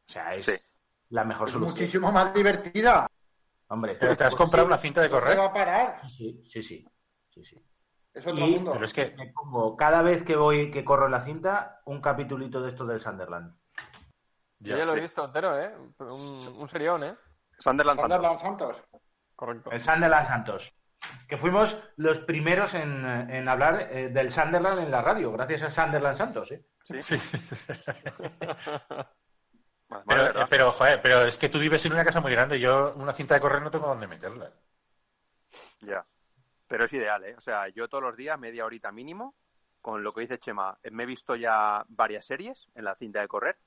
[0.09, 0.53] O sea, es Sí.
[1.11, 1.73] la mejor Es solución.
[1.75, 3.07] muchísimo más divertida.
[3.69, 5.39] Hombre, ¿Pero te has comprado una cinta de te correr?
[5.39, 6.01] va a parar.
[6.11, 6.87] sí, sí, sí,
[7.31, 7.57] sí, sí.
[8.15, 8.73] Es otro Y- mundo.
[8.73, 9.15] Pero es que...
[9.17, 12.85] Me pongo cada vez que voy, que corro en la cinta, un capitulito de esto
[12.87, 13.57] del Sunderland.
[14.65, 15.01] Yo Ya, ya lo he sí.
[15.01, 15.75] visto entero, ¿eh?
[15.99, 17.17] Un, un serión, ¿eh?
[17.59, 18.23] Sunderland Santos.
[18.23, 18.85] Sunderland Santos.
[19.35, 19.71] Correcto.
[19.71, 20.73] El Sunderland Santos.
[21.29, 25.71] Que fuimos los primeros en, en hablar eh, del Sunderland en la radio, gracias a
[25.71, 26.65] Sunderland Santos, ¿eh?
[27.01, 27.17] Sí.
[29.89, 32.59] Vale, Pero, eh, pero, joder, pero es que tú vives en una casa muy grande.
[32.61, 34.53] Yo una cinta de correr no tengo dónde meterla.
[35.81, 36.07] Ya.
[36.67, 37.35] Pero es ideal, ¿eh?
[37.37, 39.37] O sea, yo todos los días, media horita mínimo,
[39.81, 43.29] con lo que dice Chema, me he visto ya varias series en la cinta de
[43.29, 43.59] correr.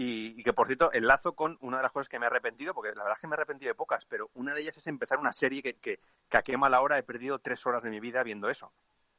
[0.00, 2.72] Y, y que, por cierto, enlazo con una de las cosas que me he arrepentido,
[2.72, 4.86] porque la verdad es que me he arrepentido de pocas, pero una de ellas es
[4.86, 7.90] empezar una serie que, que, que a qué mala hora he perdido tres horas de
[7.90, 8.72] mi vida viendo eso.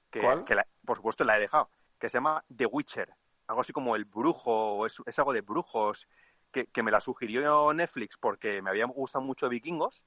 [0.10, 0.46] Que, ¿Cuál?
[0.46, 1.70] que la- por supuesto la he dejado.
[2.00, 3.14] Que se llama The Witcher.
[3.48, 6.08] Algo así como El Brujo, o es, es algo de brujos,
[6.50, 10.06] que, que me la sugirió Netflix porque me había gustado mucho Vikingos.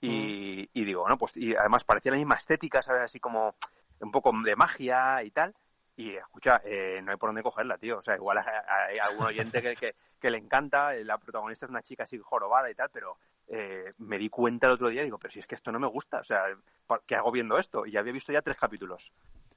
[0.00, 3.02] Y, y digo, bueno, pues y además parecía la misma estética, ¿sabes?
[3.02, 3.56] Así como
[4.00, 5.54] un poco de magia y tal.
[5.98, 7.98] Y escucha, eh, no hay por dónde cogerla, tío.
[7.98, 11.70] O sea, igual hay, algún oyente que, que, que le encanta, eh, la protagonista es
[11.70, 15.06] una chica así jorobada y tal, pero eh, me di cuenta el otro día y
[15.06, 16.44] digo, pero si es que esto no me gusta, o sea,
[16.86, 17.84] ¿por ¿qué hago viendo esto?
[17.84, 19.10] Y había visto ya tres capítulos.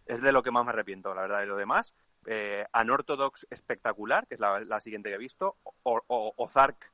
[0.08, 1.94] Es de lo que más me arrepiento, la verdad, de lo demás.
[2.26, 5.58] Eh, Unorthodox espectacular, que es la, la siguiente que he visto.
[5.84, 6.92] O, o- Ozark,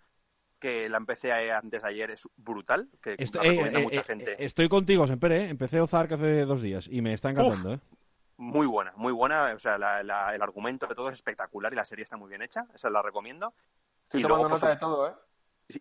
[0.60, 4.04] que la empecé antes de ayer, es brutal, que Esto- la eh, recomienda eh, mucha
[4.04, 4.44] gente.
[4.44, 5.48] estoy contigo, Semper, ¿eh?
[5.48, 7.80] Empecé Ozark hace dos días y me está encantando, ¿eh?
[8.38, 9.52] Muy buena, muy buena.
[9.56, 12.30] O sea, la- la- el argumento de todo es espectacular y la serie está muy
[12.30, 12.66] bien hecha.
[12.74, 13.54] Esa la recomiendo.
[14.04, 15.14] Estoy y tomando luego, por nota de su- todo, ¿eh?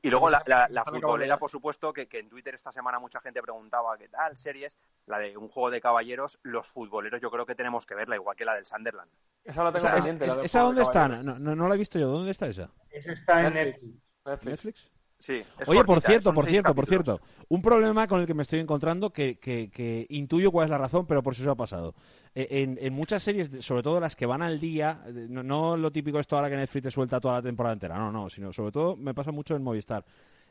[0.02, 3.20] y luego la, la- la futbolera, por supuesto, que, que en Twitter esta semana mucha
[3.20, 4.76] gente preguntaba qué tal series.
[5.06, 8.34] La de un juego de caballeros, los futboleros yo creo que tenemos que verla, igual
[8.36, 9.10] que la del Sunderland.
[9.44, 10.26] Esa la tengo Esa, pendiente.
[10.26, 11.06] es- ¿esa dónde está?
[11.08, 12.08] No, no, no la he visto yo.
[12.08, 12.68] ¿Dónde está esa?
[12.90, 13.94] Eso está en Netflix.
[14.24, 14.44] Netflix.
[14.50, 14.90] Netflix.
[15.18, 17.20] Sí, es Oye, por cortita, cierto, por cierto, por cierto.
[17.48, 20.78] Un problema con el que me estoy encontrando que, que, que intuyo cuál es la
[20.78, 21.94] razón, pero por si eso ha pasado.
[22.34, 25.90] Eh, En, en muchas series, sobre todo las que van al día, no, no lo
[25.90, 28.72] típico esto ahora que Netflix te suelta toda la temporada entera, no, no, sino sobre
[28.72, 30.04] todo me pasa mucho en Movistar.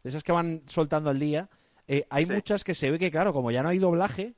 [0.04, 1.47] Esas que van soltando al día,
[1.88, 2.32] eh, hay Sí.
[2.34, 4.34] muchas que se ve que, claro, como ya no hay doblaje,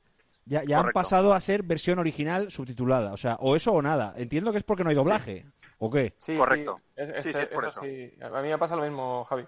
[0.46, 3.12] ya, ya han pasado a ser versión original subtitulada.
[3.13, 4.13] O sea, o eso o nada.
[4.18, 5.46] Entiendo que es porque no hay doblaje.
[5.80, 6.13] ¿O qué?
[6.18, 6.80] Sí, Correcto.
[6.96, 7.82] Sí, es, Sí, sí, es por eso.
[7.82, 8.12] sí.
[8.22, 9.44] A mí me pasa lo mismo, Javi.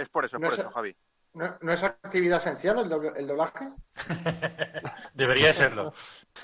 [0.00, 0.62] Es por eso, es No por sé.
[0.62, 0.96] eso, Javi.
[1.34, 3.68] ¿No, no es actividad esencial el, doble- el doblaje?
[5.14, 5.92] Debería serlo.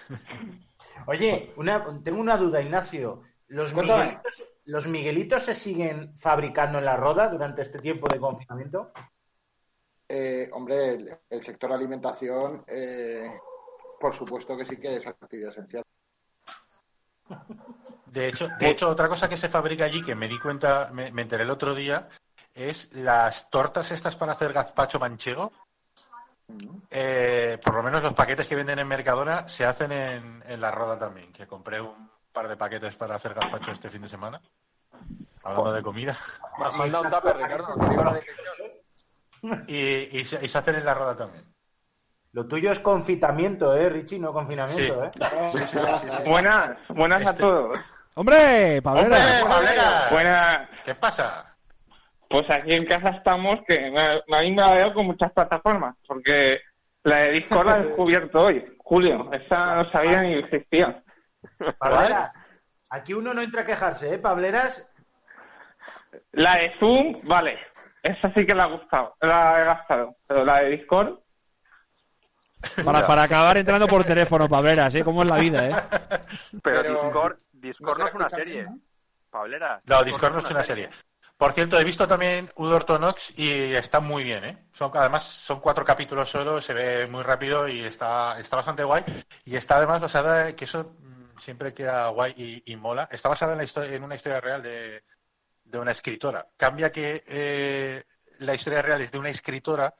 [1.06, 3.22] Oye, una, tengo una duda, Ignacio.
[3.48, 3.72] ¿Los.
[3.72, 8.92] Miguelitos, ¿Los Miguelitos se siguen fabricando en la roda durante este tiempo de confinamiento?
[10.08, 13.28] Eh, hombre, el, el sector alimentación eh,
[13.98, 15.82] por supuesto que sí que es actividad esencial.
[18.06, 21.10] De hecho, de hecho, otra cosa que se fabrica allí, que me di cuenta, me,
[21.10, 22.08] me enteré el otro día,
[22.56, 25.52] es las tortas estas para hacer gazpacho manchego.
[26.90, 30.70] Eh, por lo menos los paquetes que venden en Mercadona se hacen en, en la
[30.70, 34.40] roda también, que compré un par de paquetes para hacer gazpacho este fin de semana.
[35.44, 36.18] Hablando de comida.
[36.78, 37.74] Mandado un tupper, Ricardo.
[37.78, 39.64] Te digo la dirección.
[39.68, 41.44] Y, y se, y se hacen en la roda también.
[42.32, 44.18] Lo tuyo es confitamiento, ¿eh, Richie?
[44.18, 45.10] No confinamiento, ¿eh?
[45.50, 46.22] Sí, sí, sí, sí, sí.
[46.28, 47.78] Buenas, buenas a Este- todos.
[48.14, 48.80] ¡Hombre!
[48.82, 49.16] ¡Pablera!
[49.16, 50.08] ¡Hombre, Pablera!
[50.10, 50.68] Buenas.
[50.84, 51.55] ¿Qué pasa?
[52.28, 54.00] Pues aquí en casa estamos, que me-
[54.36, 56.60] a mí me la veo con muchas plataformas, porque
[57.04, 59.30] la de Discord la he descubierto hoy, Julio.
[59.32, 61.02] Esa no sabía ni existía.
[61.78, 62.32] Pableras,
[62.90, 64.86] aquí uno no entra a quejarse, ¿eh, Pableras?
[66.32, 67.58] La de Zoom, vale.
[68.02, 70.16] Esa sí que la ha gustado, la he gastado.
[70.26, 71.18] Pero la de Discord,
[72.84, 75.04] Para, para acabar entrando por teléfono, Pableras, ¿eh?
[75.04, 75.74] ¿Cómo es la vida, eh?
[76.62, 78.64] Pero, Pero- Discord, Discord no no, es una serie.
[78.64, 78.82] también,
[79.30, 79.82] Pableras.
[79.86, 80.88] No, Discord no es una serie.
[81.36, 84.66] Por cierto, he visto también Udortonox y está muy bien, ¿eh?
[84.72, 89.04] Son, además, son cuatro capítulos solo, se ve muy rápido y está, está bastante guay.
[89.44, 93.52] Y está además basada, que eso mm, siempre queda guay y, y mola, está basada
[93.52, 95.04] en, la historia, en una historia real de,
[95.64, 96.48] de una escritora.
[96.56, 98.04] Cambia que eh,
[98.38, 99.94] la historia real es de una escritora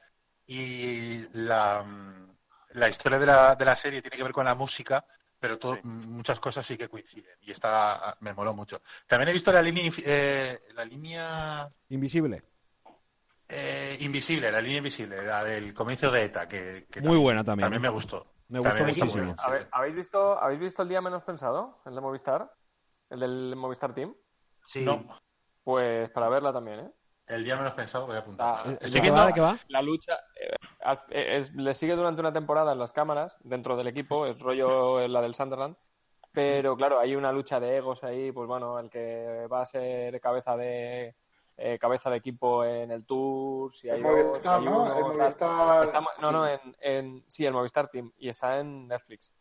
[0.47, 2.37] y la, mm,
[2.71, 5.05] la historia de la, de la serie tiene que ver con la música,
[5.39, 5.81] pero todo- Sí.
[5.83, 8.81] muchas cosas sí que coinciden y está me moló mucho.
[9.05, 12.43] También he visto la línea eh, la línea Invisible.
[13.49, 17.65] eh, invisible, la línea invisible, la del comienzo de ETA, que, que Muy buena también.
[17.65, 17.87] también ¿eh?
[17.87, 18.33] me gustó.
[18.49, 19.35] Me gustó muchísimo.
[19.37, 19.65] sí, sí.
[19.71, 21.81] ¿habéis visto, ¿Habéis visto el día menos pensado?
[21.85, 22.51] El de Movistar.
[23.09, 24.13] El del Movistar Team.
[24.63, 24.81] Sí.
[24.83, 25.05] No,
[25.63, 26.91] Pues para verla también, ¿eh?
[27.27, 28.61] El día menos pensado voy a apuntar.
[28.65, 29.27] Ah, ¿De Estoy viendo va?
[29.27, 29.57] ¿De qué va?
[29.67, 30.55] La lucha eh,
[31.09, 35.07] eh, es- le sigue durante una temporada en las cámaras, dentro del equipo, es rollo
[35.07, 35.75] la del Sunderland.
[36.31, 40.19] Pero claro, hay una lucha de egos ahí, pues bueno, el que va a ser
[40.21, 41.15] cabeza de
[41.59, 44.95] eh, cabeza de equipo en el Tour, si hay El dos, Movistar, si hay ¿no?
[44.97, 45.03] El.
[45.17, 45.83] Movistar.
[45.83, 49.33] Está- no, no, en, en- sí, el Movistar Team y está en Netflix.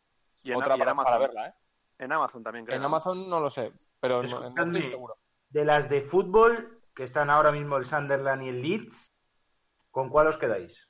[0.42, 1.12] Y en, Otra y en para, Amazon.
[1.12, 1.54] para verla, ¿eh?
[1.98, 2.78] En Amazon también, creo.
[2.78, 2.84] En.
[2.84, 3.70] Amazon no lo sé,
[4.00, 4.54] pero en, en.
[4.54, 5.16] Netflix seguro.
[5.50, 9.12] De las de fútbol, que están ahora mismo el Sunderland y el Leeds,
[9.90, 10.88] ¿con cuál os quedáis?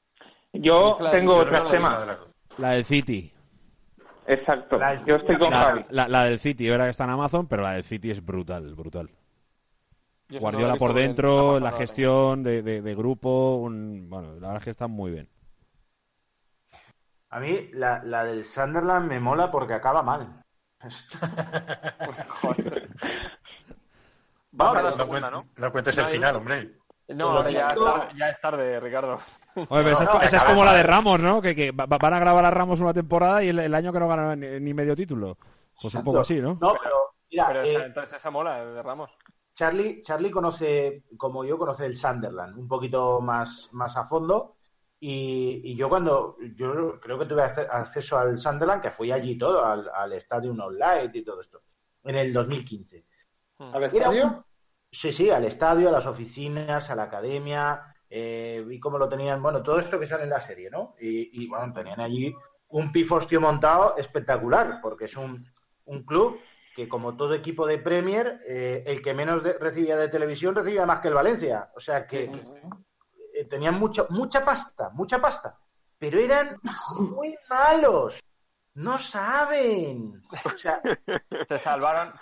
[0.53, 1.59] yo Claro, tengo Yo otro no
[2.59, 3.33] la del City.
[4.27, 4.79] Exacto.
[4.79, 5.85] La- Yo estoy con La, Javi.
[5.91, 8.73] la- la del City, verdad que está en Amazon, pero la del City es brutal,
[8.75, 9.11] brutal.
[10.29, 14.65] Yo Guardiola por dentro, la gestión de, de- de grupo, un- bueno, la verdad es
[14.65, 15.29] que está muy bien.
[17.31, 20.41] A mí la, la del Sunderland me mola porque acaba mal.
[24.57, 25.47] Vamos a la No, segunda, ¿no?
[25.57, 26.73] no cuentes el final, hombre.
[27.09, 29.19] No, ahora ya es, tarde, ya es tarde, Ricardo.
[29.55, 31.41] Oye, pero esa, es, no, esa es como la de Ramos, ¿no?
[31.41, 34.01] Que, que va- van a grabar a Ramos una temporada y el, el año que
[34.01, 35.39] no gana ni, ni medio título.
[35.81, 36.59] Pues un poco así, ¿no?
[36.61, 36.97] No, pero
[37.31, 39.11] mira, Pero eh, esa- entonces esa mola, de Ramos.
[39.55, 44.57] Charlie, Charlie conoce, como yo, conoce el Sunderland un poquito más, más a fondo.
[44.99, 49.39] Y, y yo cuando, yo creo que tuve acce- acceso al Sunderland, que fui allí
[49.39, 51.61] todo, al, al Stadium Online y todo esto,
[52.03, 53.05] en el 2015.
[53.59, 54.46] ¿Al Era estadio?
[54.99, 59.43] Sí, sí, al estadio, a las oficinas, a la academia, eh, vi cómo lo tenían,
[59.43, 60.95] bueno, todo esto que sale en la serie, ¿no?
[60.99, 62.35] Y, y, bueno, tenían allí
[62.69, 65.47] un pifostio montado espectacular, porque es un,
[65.85, 66.41] un club
[66.75, 70.87] que como todo equipo de Premier, eh, el que menos de- recibía de televisión recibía
[70.87, 71.71] más que el Valencia.
[71.77, 72.25] O sea que
[73.35, 75.59] eh, tenían mucho, mucha pasta, mucha pasta,
[75.99, 76.57] pero eran
[76.99, 78.19] muy malos.
[78.77, 80.23] No saben.
[80.45, 80.81] O sea,
[81.49, 82.13] Se salvaron,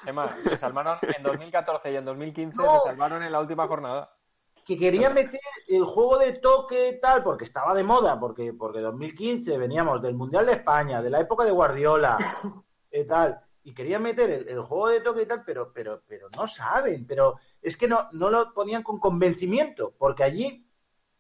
[0.45, 2.81] se salvaron en 2014 y en 2015 No.
[2.81, 4.17] se salvaron en la última jornada.
[4.64, 9.59] que quería meter el juego de toque tal, porque estaba de moda, porque, porque 2015
[9.59, 12.17] veníamos del Mundial de España, de la época de Guardiola,
[12.90, 16.29] eh, tal, y querían meter el, el juego de toque y tal, pero, pero, pero
[16.37, 20.67] no saben, pero es que no, no lo ponían con convencimiento, porque allí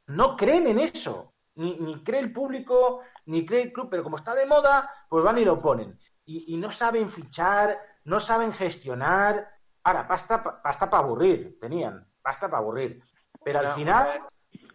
[0.06, 4.16] no creen en eso, ni, ni cree el público, ni cree el club, pero como
[4.16, 5.98] está de moda, pues van y lo ponen.
[6.26, 9.48] Y, y no saben fichar, no saben gestionar.
[9.82, 13.02] Ahora, pasta pasta para aburrir, tenían, pasta para aburrir.
[13.44, 14.20] Pero al Una- final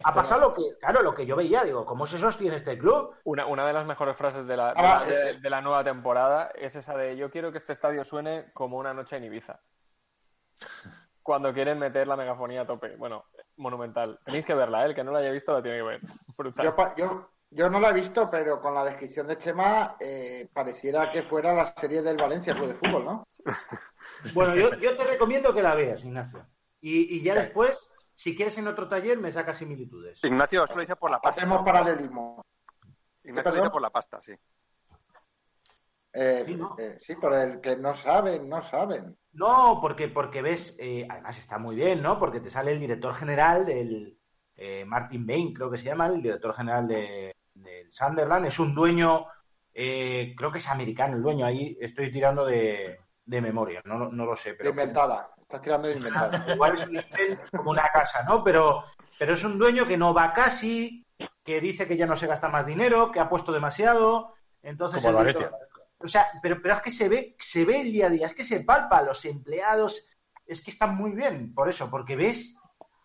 [0.04, 3.14] ha pasado lo que, claro, lo que yo veía, digo, ¿cómo se sostiene este club?
[3.24, 5.82] Una, una de las mejores frases de la, de, Ah, la, de- de la nueva
[5.82, 9.60] temporada es esa de yo quiero que este estadio suene como una noche en Ibiza.
[11.30, 12.96] Cuando quieren meter la megafonía a tope.
[12.96, 14.18] Bueno, monumental.
[14.24, 14.86] Tenéis que verla, ¿eh?
[14.88, 16.00] el que no la haya visto la tiene que ver.
[16.36, 16.64] Brutal.
[16.64, 20.48] Yo, pa- yo, yo no la he visto, pero con la descripción de Chema eh,
[20.52, 23.28] pareciera que fuera la serie del Valencia Club de Fútbol, ¿no?
[24.34, 26.44] Bueno, yo, yo te recomiendo que la veas, Ignacio.
[26.80, 30.18] Y, y ya después, si quieres en otro taller, me sacas similitudes.
[30.24, 31.42] Ignacio, eso lo dice por la pasta.
[31.42, 32.42] Hacemos paralelismo.
[33.22, 34.32] Ignacio lo dice por la pasta, sí.
[36.12, 36.74] Eh, Sí, ¿no?
[36.78, 39.16] eh, sí, por el que no saben, no saben.
[39.32, 42.18] No, porque, porque ves, eh, además está muy bien, ¿no?
[42.18, 44.18] Porque te sale el director general del
[44.56, 48.46] eh, Martin Bain, creo que se llama, el director general de, del Sunderland.
[48.46, 49.26] Es un dueño,
[49.72, 54.26] eh, creo que es americano el dueño, ahí estoy tirando de, de memoria, no, no
[54.26, 54.50] lo sé.
[54.50, 55.30] De Pero inventada.
[55.40, 56.44] Estás tirando de inventada.
[56.54, 58.42] Igual es un como una casa, ¿no?
[58.42, 58.84] Pero,
[59.18, 61.06] pero es un dueño que no va casi,
[61.44, 64.34] que dice que ya no se gasta más dinero, que ha puesto demasiado.
[64.62, 65.46] Entonces, Como el Valencia.
[65.50, 65.69] director-
[66.00, 68.34] o sea, pero, pero es que se ve, se ve el día a día, es
[68.34, 70.08] que se palpa, los empleados,
[70.46, 72.54] es que están muy bien, por eso, porque ves,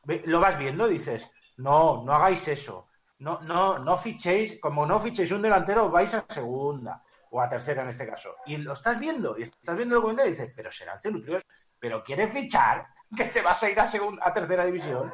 [0.04, 2.88] ve- lo vas viendo, dices, no, no hagáis eso,
[3.20, 7.84] no, no, no fichéis, como no fichéis un delantero, vais a segunda, o a tercera
[7.84, 8.36] en este caso.
[8.46, 11.44] Y lo estás viendo, y estás viendo el comentario y dices, pero serán cenutrios,
[11.80, 15.12] pero quieres fichar, que te vas a ir a segunda, a tercera división.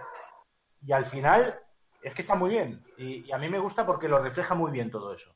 [0.86, 1.60] Y al final,
[2.02, 2.82] es que está muy bien.
[2.98, 5.36] Y, y a mí me gusta porque lo refleja muy bien todo eso.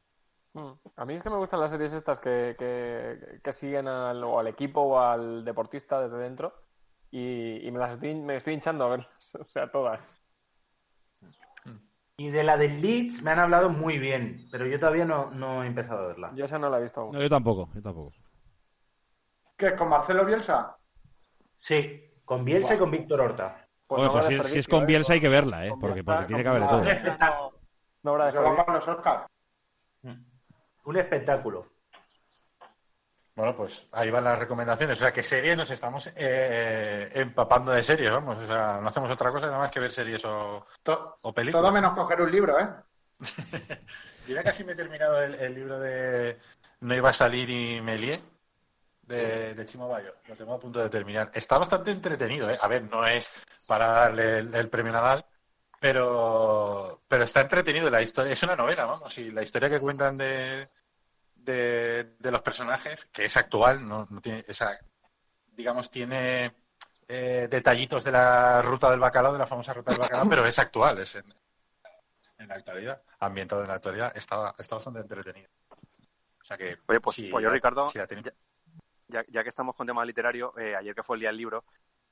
[0.96, 4.39] A mí es que me gustan las series estas que, que, que siguen al, o
[4.39, 6.54] al equipo o al deportista desde dentro
[7.12, 10.22] y, y me las estoy, me estoy hinchando a verlas, o sea, todas.
[12.18, 15.63] Y de la del Leeds me han hablado muy bien, pero yo todavía no, no
[15.63, 16.32] he empezado a verla.
[16.36, 17.12] Yo esa no la he visto aún.
[17.13, 18.13] No, yo tampoco, yo tampoco.
[19.58, 19.76] ¿Qué?
[19.76, 20.78] ¿Con Marcelo Bielsa?
[21.58, 23.68] Sí, con Bielsa y con Víctor Horta.
[23.88, 24.86] Pues Oye, no pues si, si es con ¿eh?
[24.86, 25.74] Bielsa hay que verla, ¿eh?
[25.80, 26.82] Porque, porque tiene que haber de todo.
[26.82, 27.60] Todo.
[28.04, 28.65] No habrá Se va desperdicio.
[28.65, 29.26] para los Oscars.
[30.86, 31.67] Un espectáculo.
[33.36, 34.98] Bueno, pues ahí van las recomendaciones.
[34.98, 38.38] O sea, que series nos estamos eh, empapando de series, vamos.
[38.38, 41.62] O sea, no hacemos otra cosa nada más que ver series o, To- o películas.
[41.62, 42.67] todo menos coger un libro, ¿eh?
[44.28, 46.39] Yo ya casi me he terminado el, el libro de
[46.82, 48.24] No iba a salir y me lié
[49.04, 50.13] de, de Chimo Bayo.
[50.28, 51.30] Lo tengo a punto de terminar.
[51.34, 52.58] Está bastante entretenido, ¿eh?
[52.62, 53.28] A ver, no es
[53.67, 55.26] para darle el, el premio Nadal,
[55.86, 57.91] pero, pero está entretenido.
[57.91, 59.15] La historia es una novela, vamos.
[59.19, 60.67] Y la historia que cuentan de,
[61.36, 64.71] de, de los personajes, que es actual, no, no tiene esa,
[65.45, 66.56] digamos, tiene
[67.08, 70.58] eh, detallitos de la ruta del bacalao, de la famosa ruta del bacalao, pero es
[70.58, 71.32] actual, es en,
[72.39, 75.52] en la actualidad, ambientado en la actualidad, está, está bastante entretenido.
[76.41, 78.00] O sea que, Oye, pues, si pues yo, Ricardo, si
[79.08, 81.63] ya, ya que estamos con tema literario, eh, ayer que fue el día del libro,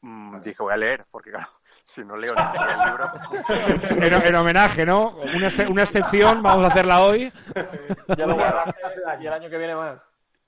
[0.03, 1.47] mm, dije voy a leer, porque claro,
[1.85, 5.09] si no leo ni siquiera el libro, En, en homenaje, ¿no?
[5.17, 7.31] Una, una excepción, vamos a hacerla hoy.
[8.17, 8.79] Ya lo guardaste
[9.19, 9.99] y el año que viene más.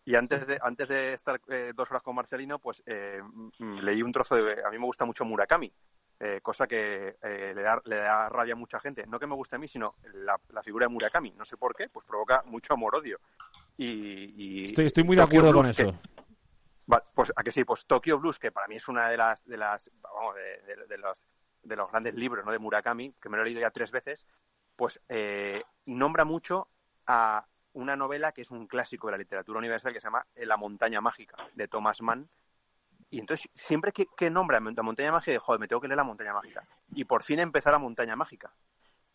[0.07, 3.19] Y antes de, antes de estar eh, dos horas con Marcelino, pues eh,
[3.57, 4.61] mm, leí un trozo de...
[4.63, 5.71] A mí me gusta mucho Murakami,
[6.19, 9.07] eh, cosa que eh, le, da, le da rabia a mucha gente.
[9.07, 11.31] No que me guste a mí, sino la, la figura de Murakami.
[11.31, 13.17] No sé por qué, pues provoca mucho amor-odio.
[13.77, 13.85] Y,
[14.35, 15.99] y- Estoy, estoy muy de acuerdo con Blues, eso.
[17.13, 19.57] Pues a que sí, pues Tokyo Blues, que para mí es una de las, de
[19.57, 21.25] las, vamos, de, de- de los,
[21.63, 22.51] de los grandes libros, ¿no?
[22.51, 24.27] De Murakami, que me lo he leído ya tres veces,
[24.75, 26.67] pues eh, nombra mucho
[27.07, 30.57] a una novela que es un clásico de la literatura universal que se llama La
[30.57, 32.29] montaña mágica, de Thomas Mann.
[33.09, 35.97] Y entonces, siempre que, que nombra la montaña mágica, digo, joder, me tengo que leer
[35.97, 36.63] la montaña mágica.
[36.93, 38.51] Y por fin empezar la montaña mágica.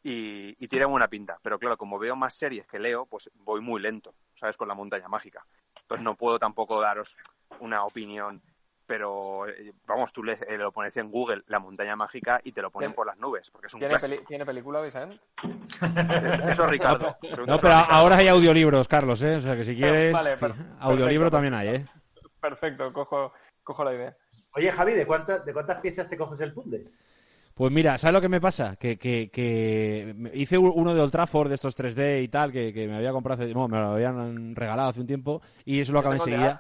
[0.03, 1.39] Y, y tiene buena pinta.
[1.43, 4.57] Pero claro, como veo más series que leo, pues voy muy lento, ¿sabes?
[4.57, 5.45] Con la montaña mágica.
[5.83, 7.17] Entonces no puedo tampoco daros
[7.59, 8.41] una opinión.
[8.87, 12.61] Pero, eh, vamos, tú le, eh, lo pones en Google, la montaña mágica, y te
[12.61, 15.21] lo ponen ¿Tiene- por las nubes, porque es un ¿Tiene, peli- ¿Tiene película, Vicente?
[16.49, 17.17] Eso es Ricardo.
[17.47, 19.37] No, pero ahora hay audiolibros, Carlos, ¿eh?
[19.37, 21.87] O sea que si quieres, Vale, sí, per- audiolibro perfecto, también hay, ¿eh?
[22.41, 23.33] Perfecto, cojo,
[23.63, 24.17] cojo la idea.
[24.57, 26.85] Oye, Javi, ¿de, cuántas ¿de cuántas piezas te coges el puzzle?
[27.55, 28.75] Pues mira, ¿sabes lo que me pasa?
[28.75, 32.73] Que, que, que me- hice uno de Old Trafford, de estos 3D y tal, que,
[32.73, 35.93] que me había comprado hace, bueno, me lo habían regalado hace un tiempo, y eso
[35.93, 36.59] lo acabé enseguida.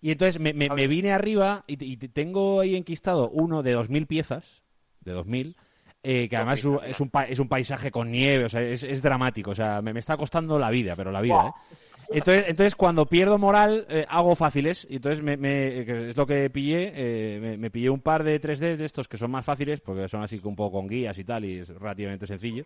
[0.00, 4.06] Y entonces me, me- me vine arriba y, y tengo ahí enquistado uno de 2.000
[4.06, 4.62] piezas,
[5.00, 5.56] de 2.000,
[6.02, 8.84] eh, que además es un, es, un es un paisaje con nieve, o sea, es,
[8.84, 11.54] es dramático, o sea, me, me está costando la vida, pero la vida, ¿eh?
[12.10, 15.80] Entonces, entonces cuando pierdo moral, eh, hago fáciles, y entonces me, me-
[16.10, 19.18] es lo que pillé, eh, me, me pillé un par de 3D de estos que
[19.18, 22.26] son más fáciles, porque son así un poco con guías y tal, y es relativamente
[22.26, 22.64] sencillo.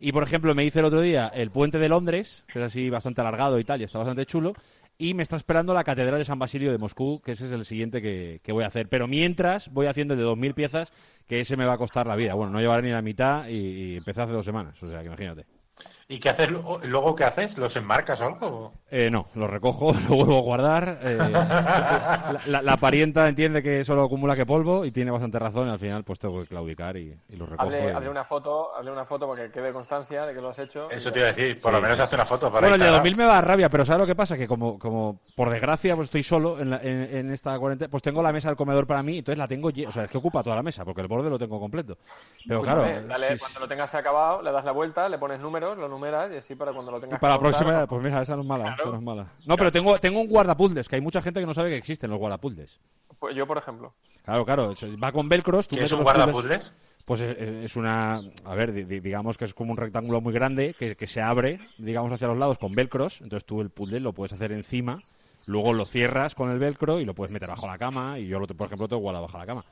[0.00, 2.90] Y por ejemplo, me hice el otro día el puente de Londres, que es así
[2.90, 4.56] bastante alargado y tal, y está bastante chulo.
[4.98, 7.64] Y me está esperando la Catedral de San Basilio de Moscú, que ese es el
[7.64, 8.88] siguiente que, que voy a hacer.
[8.88, 10.92] Pero mientras voy haciendo el de 2.000 piezas,
[11.26, 12.34] que ese me va a costar la vida.
[12.34, 15.46] Bueno, no llevaré ni la mitad y, y hace dos semanas, o sea que imagínate.
[16.08, 17.16] ¿Y qué haces luego?
[17.16, 17.56] qué haces?
[17.56, 18.72] ¿Los enmarcas o algo?
[18.90, 20.98] Eh, no, lo recojo, lo vuelvo a guardar.
[21.02, 25.68] eh, la, la- la parienta entiende que solo acumula que polvo y tiene bastante razón.
[25.68, 27.62] Y al final, pues tengo que claudicar y, y lo recojo.
[27.68, 30.50] Hable, y- hable una foto, hable una foto para que quede constancia de que lo
[30.50, 30.90] has hecho.
[30.90, 32.02] Eso te iba a decir, por lo Sí, menos sí.
[32.02, 33.04] hazte una foto para Bueno, el de Instagram.
[33.04, 34.36] 2000 me da rabia, pero ¿sabes lo que pasa?
[34.36, 38.02] Que como, como por desgracia, pues estoy solo en, la- en- en esta cuarentena, pues
[38.02, 40.18] tengo la mesa del comedor para mí, entonces la tengo llena, o sea, es que
[40.18, 41.96] ocupa toda la mesa, porque el borde lo tengo completo.
[42.46, 45.88] Pero claro, Dale, cuando lo tengas acabado, le das la vuelta, le pones números, los
[45.92, 48.34] numeras y así para cuando lo tengas Para la que próxima, no- pues mira, esa
[48.36, 48.82] no es mala, Claro.
[48.82, 49.32] esa no es mala.
[49.46, 52.10] No, pero tengo, tengo un guardapuldes, que hay mucha gente que no sabe que existen
[52.10, 52.80] los guardapuldes.
[53.18, 53.94] Pues yo, por ejemplo.
[54.24, 55.68] Claro, claro, va con velcros.
[55.68, 56.74] tú ¿Qué es un los guardapuzzles?
[57.04, 60.20] Pues es, es- es una, a ver, di- di- digamos que es como un rectángulo
[60.20, 63.20] muy grande que, que se abre, digamos, hacia los lados con velcros.
[63.20, 65.00] Entonces tú el puzzle lo puedes hacer encima,
[65.46, 68.18] luego lo cierras con el velcro y lo puedes meter bajo la cama.
[68.20, 69.64] Y yo, lo, por ejemplo, tengo guardado bajo la cama.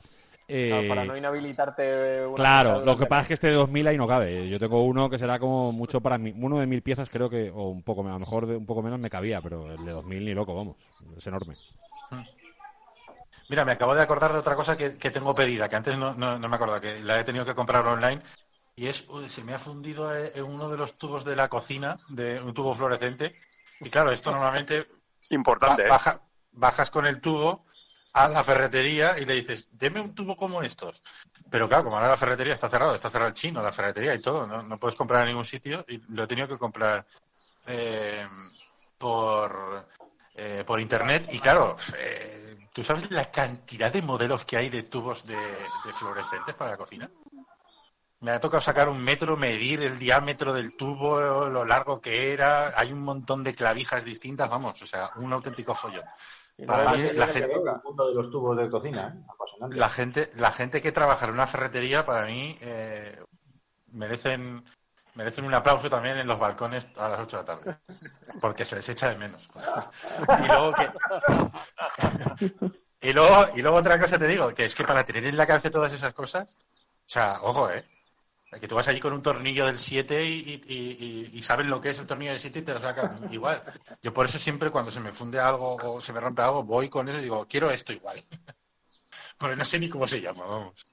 [0.50, 3.86] Claro, Eh, para no inhabilitarte una Claro, lo que pasa es que este de 2000
[3.86, 4.48] ahí no cabe.
[4.48, 6.34] Yo tengo uno que será como mucho para mí.
[6.36, 8.66] Uno de mil piezas creo que, o un poco menos, a lo mejor de un
[8.66, 10.76] poco menos me cabía, pero el de 2000 ni loco, vamos.
[11.16, 11.54] Es enorme.
[13.48, 16.14] Mira, me acabo de acordar de otra cosa que, que tengo pedida, que antes no,
[16.14, 18.20] no, no me acordaba, que la he tenido que comprar online.
[18.76, 21.96] Y es, se me ha fundido eh, en uno de los tubos de la cocina,
[22.08, 23.34] de un tubo fluorescente.
[23.80, 24.86] Y claro, esto normalmente
[25.30, 25.90] Importante, ba- ¿eh?
[25.90, 26.20] baja-
[26.52, 27.66] bajas con el tubo
[28.12, 31.02] a la ferretería y le dices, deme un tubo como estos.
[31.50, 34.20] Pero claro, como ahora la ferretería está cerrada, está cerrado el chino, la ferretería y
[34.20, 37.04] todo, no, no puedes comprar en ningún sitio y lo he tenido que comprar
[37.66, 38.26] eh,
[38.98, 39.86] por,
[40.34, 41.28] eh, por internet.
[41.32, 45.92] Y claro, eh, ¿tú sabes la cantidad de modelos que hay de tubos de, de
[45.92, 47.10] fluorescentes para la cocina?
[48.20, 52.78] Me ha tocado sacar un metro, medir el diámetro del tubo, lo largo que era.
[52.78, 56.04] Hay un montón de clavijas distintas, vamos, o sea, un auténtico follón.
[56.66, 59.24] Para mí, la gente, El mundo de los tubos de cocina, ¿eh?
[59.28, 59.76] Apasionante.
[59.76, 63.18] la gente, la gente que trabaja en una ferretería, para mí, eh,
[63.92, 64.64] merecen,
[65.14, 67.78] merecen un aplauso también en los balcones a las 8 de la tarde.
[68.40, 69.48] Porque se les echa de menos.
[70.42, 70.90] Y luego que.
[73.02, 75.46] Y luego, y luego otra cosa te digo, que es que para tener en la
[75.46, 77.84] cabeza todas esas cosas, o sea, ojo, eh.
[78.58, 81.80] Que tú vas allí con un tornillo del 7 y, y, y- y saben lo
[81.80, 83.62] que es el tornillo del 7 y te lo sacan igual.
[84.02, 86.88] Yo por eso siempre cuando se me funde algo o se me rompe algo, voy
[86.88, 88.18] con eso y digo, quiero esto igual.
[89.38, 90.86] Pero no sé ni cómo se llama, vamos.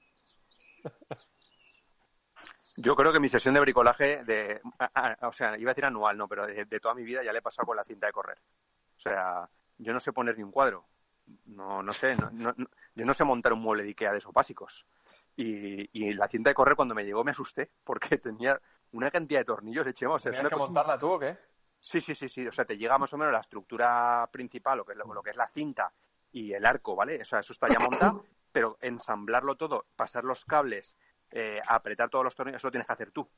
[2.76, 5.84] Yo creo que mi sesión de bricolaje, de, a- a- o sea, iba a decir
[5.84, 8.06] anual, no, pero de, de toda mi vida ya le he pasado con la cinta
[8.06, 8.38] de correr.
[8.96, 9.48] O sea,
[9.78, 10.86] yo no sé poner ni un cuadro.
[11.46, 14.18] No, no sé, no, no- no- yo no sé montar un mueble de Ikea de
[14.18, 14.86] esos básicos.
[15.40, 18.60] Y, y la cinta de correr cuando me llegó me asusté porque tenía
[18.90, 20.16] una cantidad de tornillos, echemos.
[20.16, 21.38] O sea, es ¿Tenías una que cosa- montarla tú o qué?
[21.80, 22.44] Sí, sí, sí, sí.
[22.44, 25.22] O sea, te llega más o menos la estructura principal, lo que es, lo, lo
[25.22, 25.92] que es la cinta
[26.32, 27.22] y el arco, ¿vale?
[27.22, 30.96] O sea, eso está ya montado, pero ensamblarlo todo, pasar los cables,
[31.30, 33.28] eh, apretar todos los tornillos, eso lo tienes que hacer tú.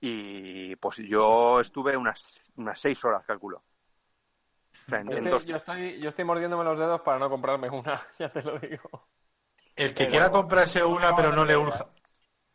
[0.00, 3.58] Y pues yo estuve unas, unas seis horas, calculo.
[4.86, 8.00] O sea, en, dos- yo, estoy, yo estoy mordiéndome los dedos para no comprarme una,
[8.18, 9.08] ya te lo digo.
[9.78, 11.86] El que Pero- quiera comprarse una pero no le urja,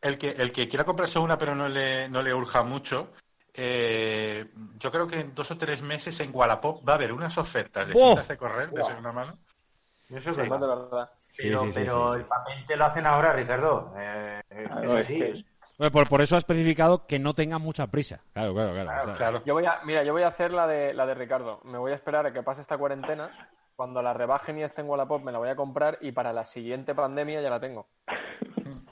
[0.01, 3.11] el que, el que quiera comprarse una pero no le, no le urja mucho,
[3.53, 4.45] eh,
[4.77, 7.87] yo creo que en dos o tres meses en Wallapop va a haber unas ofertas
[7.87, 9.37] de cintas de correr de segunda mano.
[10.09, 10.59] Eso es Sí, verdad.
[10.59, 11.09] de verdad.
[11.29, 12.27] Sí, Pero, sí, sí, pero sí, el sí.
[12.29, 13.93] papel te lo hacen ahora, Ricardo.
[13.97, 15.17] Eh, Claro, es es así.
[15.19, 15.45] que- es-
[15.77, 18.19] Bueno, Por, por eso ha especificado que no tenga mucha prisa.
[18.33, 19.01] Claro, claro, claro.
[19.01, 19.41] o sea, Claro.
[19.43, 21.61] Yo voy a, mira, yo voy a hacer la de, la de Ricardo.
[21.63, 23.31] Me voy a esperar a que pase esta cuarentena.
[23.83, 26.45] Cuando la rebajen y esté en Wallapop me la voy a comprar y para la
[26.45, 27.85] siguiente pandemia ya la tengo.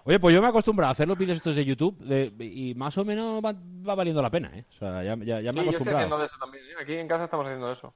[0.03, 2.75] Oye, pues yo me he acostumbrado a hacer los vídeos estos de YouTube de- y
[2.75, 4.65] más o menos va, va valiendo la pena, ¿eh?
[4.67, 6.19] O sea, ya, ya, ya me Sí, he yo estoy haciendo acostumbrado.
[6.19, 6.63] de eso también.
[6.65, 6.73] ¿eh?
[6.81, 7.93] Aquí en casa estamos haciendo eso.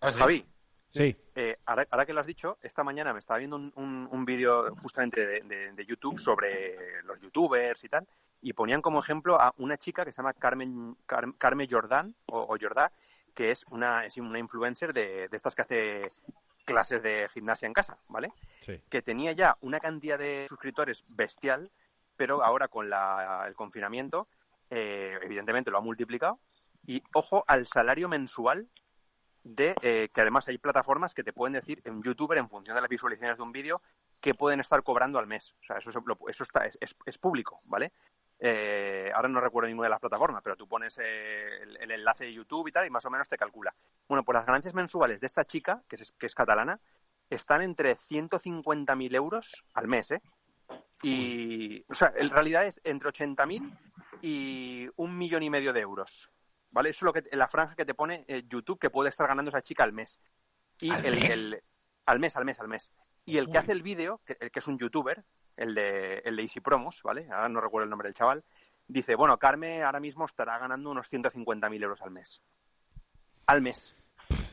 [0.00, 0.18] ¿Ah, sí?
[0.18, 0.46] Javi,
[0.90, 1.16] Sí.
[1.36, 4.24] eh, ahora, ahora que lo has dicho, esta mañana me estaba viendo un, un- un
[4.24, 8.04] vídeo justamente de, de- de YouTube sobre los youtubers y tal,
[8.42, 12.40] y ponían como ejemplo a una chica que se llama Carmen, Car- Carmen Jordán, o,
[12.40, 12.90] o Jordá,
[13.36, 16.10] que es una, es una influencer de, de estas que hace
[16.64, 18.32] clases de gimnasia en casa, ¿vale?
[18.62, 18.80] Sí.
[18.90, 21.70] Que tenía ya una cantidad de suscriptores bestial,
[22.16, 24.26] pero ahora con la- el confinamiento,
[24.70, 26.40] eh, evidentemente lo ha multiplicado.
[26.86, 28.68] Y ojo al salario mensual
[29.44, 32.80] de eh, que además hay plataformas que te pueden decir en youtuber en función de
[32.80, 33.80] las visualizaciones de un vídeo
[34.20, 35.54] que pueden estar cobrando al mes.
[35.60, 35.96] O sea, eso, es-
[36.28, 37.92] eso está, es, es- es público, ¿vale?
[38.38, 42.24] Eh, ahora no recuerdo ninguna de las plataformas, pero tú pones eh, el, el enlace
[42.26, 43.74] de YouTube y tal y más o menos te calcula.
[44.08, 46.78] Bueno, pues las ganancias mensuales de esta chica, que es, que es catalana,
[47.30, 50.20] están entre 150.000 euros al mes, ¿eh?
[51.02, 53.78] Y, o sea, en realidad es entre 80.000
[54.22, 56.30] y un millón y medio de euros.
[56.70, 56.90] ¿Vale?
[56.90, 59.48] Eso es lo que, la franja que te pone eh, YouTube que puede estar ganando
[59.50, 60.20] esa chica al mes.
[60.80, 61.34] Y ¿Al el, mes?
[61.34, 61.62] el-
[62.06, 62.90] al mes, al mes, al mes.
[63.26, 63.56] Y el que Uy.
[63.58, 65.24] hace el vídeo, que, el que es un youtuber,
[65.56, 67.28] el de, el de Easy Promos, ¿vale?
[67.30, 68.44] Ahora no recuerdo el nombre del chaval,
[68.86, 72.40] dice, bueno, Carmen ahora mismo estará ganando unos 150.000 euros al mes.
[73.46, 73.95] Al mes.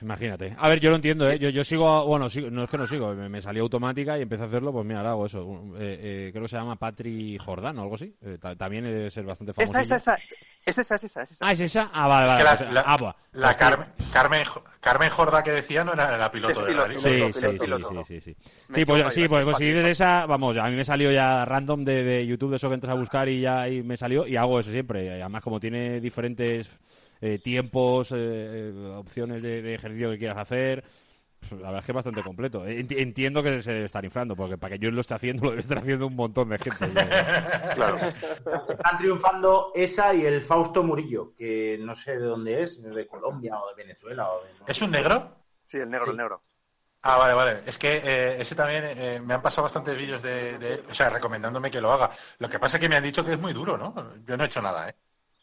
[0.04, 0.54] Imagínate.
[0.58, 1.40] A ver, yo lo entiendo, ¿eh?
[1.40, 4.24] Yo, yo sigo, bueno, sigo- no es que no sigo, me, me salió automática y
[4.24, 5.46] empecé a hacerlo, pues mira, ahora hago eso.
[5.46, 8.14] Un- eh, eh, creo que se llama Patri Jordán o algo así.
[8.22, 9.80] Eh, ta- también debe ser bastante famoso.
[9.80, 10.24] Esa, esa, esa.
[10.66, 11.46] Es esa, es esa, es esa.
[11.48, 11.90] Ah, ¿es esa?
[11.94, 12.38] Ah, vale, Es vale.
[12.38, 13.14] que la, sea, la- ah, buah.
[13.34, 14.44] la Pues Carmen, Carmen,
[14.82, 16.94] Carmen Jorda que decía no era la piloto Es de piloto.
[16.94, 18.04] Sí, piloto, sí, piloto, sí, piloto.
[18.06, 18.36] sí, sí, sí.
[18.70, 21.12] Me Sí, pues, sí, pues, decir pues si dices esa, vamos, a mí me salió
[21.12, 23.96] ya random de, de YouTube, de eso que entras a buscar y ya y me
[23.98, 25.06] salió, y hago eso siempre.
[25.06, 26.70] Y además, como tiene diferentes
[27.26, 30.84] eh, tiempos, eh, eh, opciones de, de ejercicio que quieras hacer,
[31.40, 32.66] pues, la verdad es que es bastante completo.
[32.66, 35.50] Enti- Entiendo que se debe estar inflando, porque para que yo lo esté haciendo, lo
[35.52, 36.86] debe estar haciendo un montón de gente.
[37.76, 37.98] Claro.
[38.08, 43.58] Están triunfando esa y el Fausto Murillo, que no sé de dónde es, de Colombia
[43.60, 44.30] o de Venezuela.
[44.30, 44.50] O de...
[44.68, 45.36] ¿Es un negro?
[45.66, 46.44] Sí, el negro, el negro.
[47.06, 47.60] Ah, vale, vale.
[47.66, 50.94] Es que eh, ese también eh, me han pasado bastantes vídeos de, de él, o
[50.94, 52.10] sea, recomendándome que lo haga.
[52.40, 53.94] Lo que pasa es que me han dicho que es muy duro, ¿no?
[54.26, 54.96] Yo no he hecho nada, ¿eh?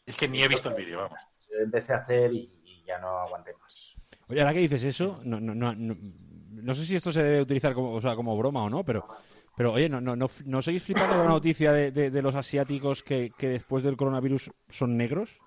[0.05, 1.19] Es que ni he visto el vídeo, vamos.
[1.51, 3.93] Yo empecé a hacer y, y ya no aguanté más.
[4.29, 5.95] Oye, ahora que dices eso, no, no, no, no,
[6.51, 9.05] no sé si esto se debe utilizar como, o sea, como broma o no, pero,
[9.57, 12.35] pero oye, ¿no, no, no, no seguís flipando con la noticia de, de- de los
[12.35, 15.39] asiáticos que, que después del coronavirus son negros?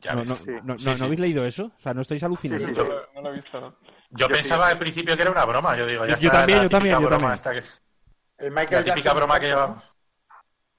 [0.00, 0.28] Ya no, ves.
[0.28, 0.50] no, sí.
[0.64, 1.04] no, Sí, no- ¿no sí.
[1.04, 1.70] habéis leído eso?
[1.76, 2.66] O sea, ¿no estáis alucinando?
[2.66, 2.80] Sí, sí,
[3.14, 3.74] No, lo he visto, ¿no?
[4.10, 5.76] Yo, pensaba al principio que era una broma.
[5.76, 7.62] Yo digo, ya Yo está también, la yo también, típica yo broma también.
[7.62, 9.74] que- El la Michael típica Jackson broma que famoso.
[9.76, 9.82] lleva.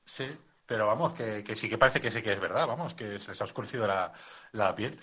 [0.05, 0.25] Sí,
[0.65, 3.31] pero vamos, que, que sí que parece que sí que es verdad, vamos, que se
[3.31, 4.11] ha oscurecido la,
[4.51, 4.99] la piel.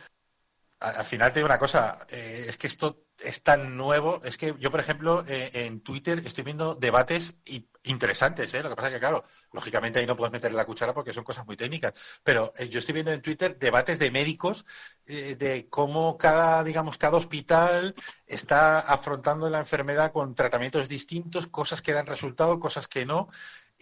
[0.80, 4.54] Al final te digo una cosa, eh, es que esto es tan nuevo, es que
[4.58, 7.36] yo, por ejemplo, eh, en Twitter estoy viendo debates
[7.82, 8.62] interesantes, ¿eh?
[8.62, 11.22] Lo que pasa es que, claro, lógicamente ahí no puedes meterle la cuchara porque son
[11.22, 11.92] cosas muy técnicas,
[12.24, 14.64] pero eh, yo estoy viendo en Twitter debates de médicos
[15.04, 17.94] de cómo cada, digamos, cada hospital
[18.26, 23.26] está afrontando la enfermedad con tratamientos distintos, cosas que dan resultado, cosas que no.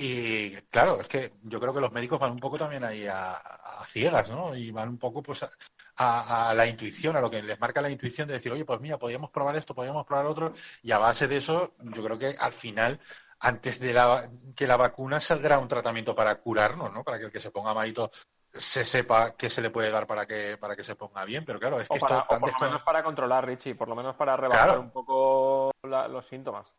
[0.01, 3.32] Y claro, es que yo creo que los médicos van un poco también ahí a,
[3.32, 4.55] a ciegas, ¿no?
[4.55, 5.51] Y van un poco pues a,
[5.96, 8.80] a- a la intuición, a lo que les marca la intuición de decir, oye, pues
[8.80, 12.36] mira, podríamos probar esto, podríamos probar otro, y a base de eso, yo creo que
[12.38, 13.01] al final,
[13.40, 17.03] antes de la, que la vacuna saldrá un tratamiento para curarnos, ¿no?
[17.03, 18.11] Para que el que se ponga malito
[18.51, 21.59] se sepa qué se le puede dar para que, para que se ponga bien, pero
[21.59, 23.88] claro, es que O, esto para- o tan por lo menos para controlar, Richie, por
[23.88, 24.80] lo menos para rebajar Claro.
[24.80, 26.72] un poco la- los síntomas.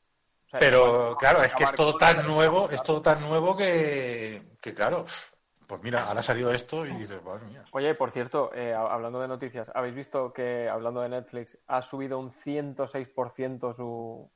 [0.50, 4.58] O sea, Pero claro, es que es todo tan nuevo, es todo tan nuevo que,
[4.60, 5.06] que claro,
[5.68, 7.64] pues mira, ahora ha salido esto y dices, madre mía.
[7.72, 12.18] Oye, por cierto, eh, hablando de noticias, ¿habéis visto que, hablando de Netflix, ha subido
[12.18, 14.32] un 106% su,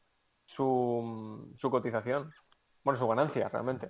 [0.45, 2.31] su, su cotización?
[2.83, 3.89] Bueno, su ganancia, realmente.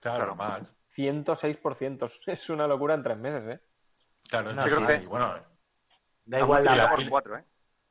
[0.00, 0.68] Claro, normal.
[0.88, 2.10] 106%.
[2.26, 3.60] Es una locura en tres meses, ¿eh?
[4.28, 5.02] Claro, No, sí, sí.
[5.04, 5.32] y bueno,
[6.24, 7.44] Da igual la- por cuatro, ¿eh?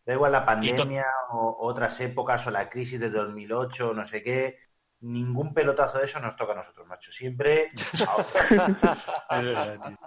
[0.05, 4.23] Da igual la pandemia o otras épocas o la crisis de 2008 o no sé
[4.23, 4.57] qué.
[5.01, 7.11] Ningún pelotazo de eso nos toca a nosotros, macho.
[7.11, 7.69] Siempre.
[7.73, 9.97] es verdad, tío.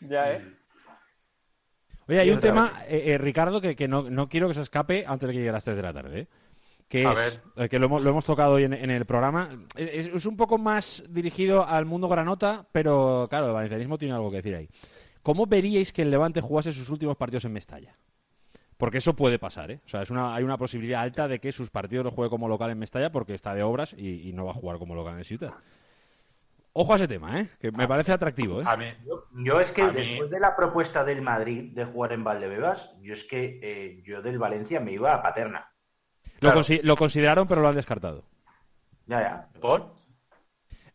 [0.00, 0.42] Ya, ¿eh?
[2.06, 5.04] Oye, hay un tema, eh, eh, Ricardo, que, que no, no quiero que se escape
[5.06, 6.20] antes de que llegue a las 3 de la tarde.
[6.20, 6.28] ¿eh?
[6.88, 9.48] Que A es, eh, que lo hemos, lo hemos tocado hoy en, en el programa.
[9.74, 14.30] Es, es un poco más dirigido al mundo granota, pero claro, el valencianismo tiene algo
[14.30, 14.68] que decir ahí.
[15.22, 17.96] ¿Cómo veríais que el Levante jugase sus últimos partidos en Mestalla?
[18.84, 19.80] Porque eso puede pasar, ¿eh?
[19.86, 22.48] O sea, es una, hay una posibilidad alta de que sus partidos los juegue como
[22.48, 25.16] local en Mestalla porque está de obras y, y no va a jugar como local
[25.16, 25.54] en Ciudad.
[26.74, 27.48] Ojo a ese tema, ¿eh?
[27.58, 28.64] Que me parece atractivo, ¿eh?
[28.66, 31.86] A mí, Yo, yo es que A mí- después de la propuesta del Madrid de
[31.86, 35.70] jugar en Valdebebas, yo es que eh, yo del Valencia me iba a Paterna.
[36.40, 36.60] Lo, claro.
[36.60, 38.24] consi- lo consideraron, pero lo han descartado.
[39.06, 39.60] Ya, ya.
[39.62, 39.88] ¿por?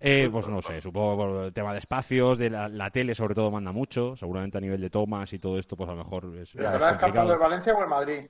[0.01, 3.35] Eh, pues no sé, supongo por el tema de espacios, de la, la tele sobre
[3.35, 6.25] todo manda mucho, seguramente a nivel de tomas y todo esto, pues a lo mejor
[6.37, 7.33] es, ¿Pero es lo captado complicado.
[7.33, 8.29] el Valencia o el Madrid?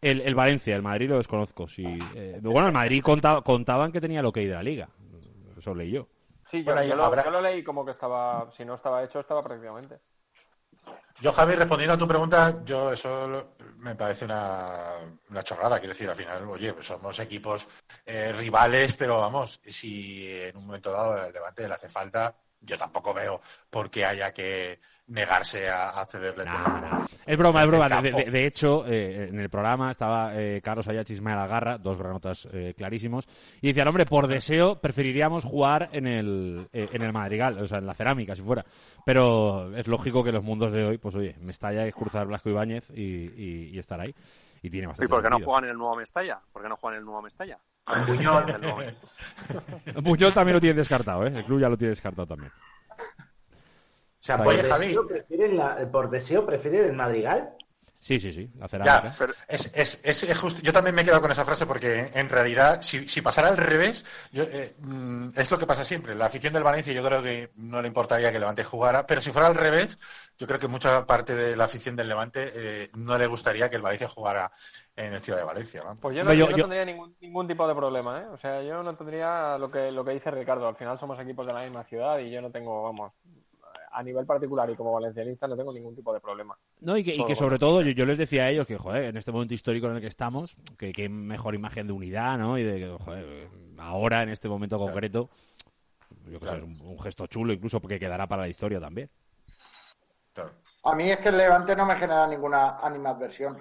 [0.00, 1.84] El, el Valencia, el Madrid lo desconozco, sí.
[1.84, 4.88] Eh, bueno, el Madrid conta- contaban que tenía el ok de la liga,
[5.56, 6.08] eso leí yo.
[6.44, 8.74] Sí, yo, Bueno, ahí yo lo, habrá- yo lo leí como que estaba, si no
[8.74, 10.00] estaba hecho, estaba prácticamente.
[11.20, 14.96] Yo, Javi, respondiendo a tu pregunta, yo eso me parece una,
[15.30, 15.78] una chorrada.
[15.78, 17.68] Quiero decir, al final, oye, pues somos equipos
[18.04, 22.76] eh, rivales, pero vamos, si en un momento dado el Levante le hace falta, yo
[22.76, 24.80] tampoco veo por qué haya que
[25.12, 26.44] negarse a, a cederle.
[26.44, 27.06] Nah, nah.
[27.26, 27.88] Es broma, es broma.
[28.02, 31.78] De, de- de hecho, eh, en el programa estaba eh, Carlos Ayach y Ismael Agarra,
[31.78, 33.28] dos granotas eh, clarísimos,
[33.60, 37.78] y decían, hombre, por deseo preferiríamos jugar en el, eh, en el Madrigal, o sea,
[37.78, 38.64] en la cerámica, si fuera.
[39.04, 42.90] Pero es lógico que los mundos de hoy, pues oye, Mestalla es cruzar Blasco Ibáñez
[42.90, 44.14] y, y, y estar ahí.
[44.64, 46.40] Y tiene ¿Y bastante por qué no juegan en el nuevo Mestalla?
[46.52, 47.58] ¿Por qué no juegan en el nuevo Mestalla?
[48.06, 48.44] Buñol.
[50.04, 51.32] Puyol también lo tiene descartado, ¿eh?
[51.34, 52.52] El club ya lo tiene descartado también.
[54.22, 57.56] O sea, por, deseo prefieren la- por deseo prefieren el Madrigal.
[58.00, 59.14] Sí, sí, sí, la Ya, cerámica.
[59.16, 60.60] Pero- es, es, es- es justo.
[60.60, 63.56] Yo también me he quedado con esa frase porque en realidad, si, si pasara al
[63.56, 66.14] revés, yo, eh, mm, es lo que pasa siempre.
[66.16, 69.20] La afición del Valencia yo creo que no le importaría que el Levante jugara, pero
[69.20, 69.98] si fuera al revés,
[70.36, 73.76] yo creo que mucha parte de la afición del Levante eh, no le gustaría que
[73.76, 74.50] el Valencia jugara
[74.96, 75.82] en el Ciudad de Valencia.
[75.84, 75.94] ¿no?
[75.96, 78.26] Pues yo no, yo- yo no yo- tendría ningún, ningún tipo de problema, ¿eh?
[78.32, 80.66] O sea, yo no tendría lo que, lo que dice Ricardo.
[80.66, 83.12] Al final somos equipos de la misma ciudad y yo no tengo, vamos,
[83.92, 86.56] a nivel particular y como valencianista no tengo ningún tipo de problema.
[86.80, 89.04] No, y que, y que sobre todo yo, yo les decía a ellos que, joder,
[89.04, 92.58] en este momento histórico en el que estamos, que, que mejor imagen de unidad, ¿no?
[92.58, 95.28] Y de que, joder, ahora, en este momento concreto,
[96.26, 96.66] yo que sé, Claro.
[96.66, 99.10] un, un gesto chulo incluso porque quedará para la historia también.
[100.34, 100.50] Claro.
[100.84, 103.58] A mí es que el Levante no me genera ninguna animadversión.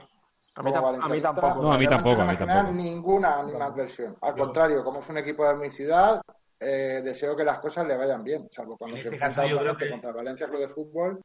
[0.56, 1.62] A mí, a mí tampoco.
[1.62, 2.78] No, a mí el Levante tampoco, a no mí me genera tampoco.
[2.78, 4.18] ninguna animadversión.
[4.22, 6.22] Al contrario, como es un equipo de mi ciudad,
[6.62, 9.64] eh, deseo que las cosas le vayan bien, salvo cuando En se este enfrenta caso
[9.66, 11.22] yo que- contra el Valencia Club de Fútbol.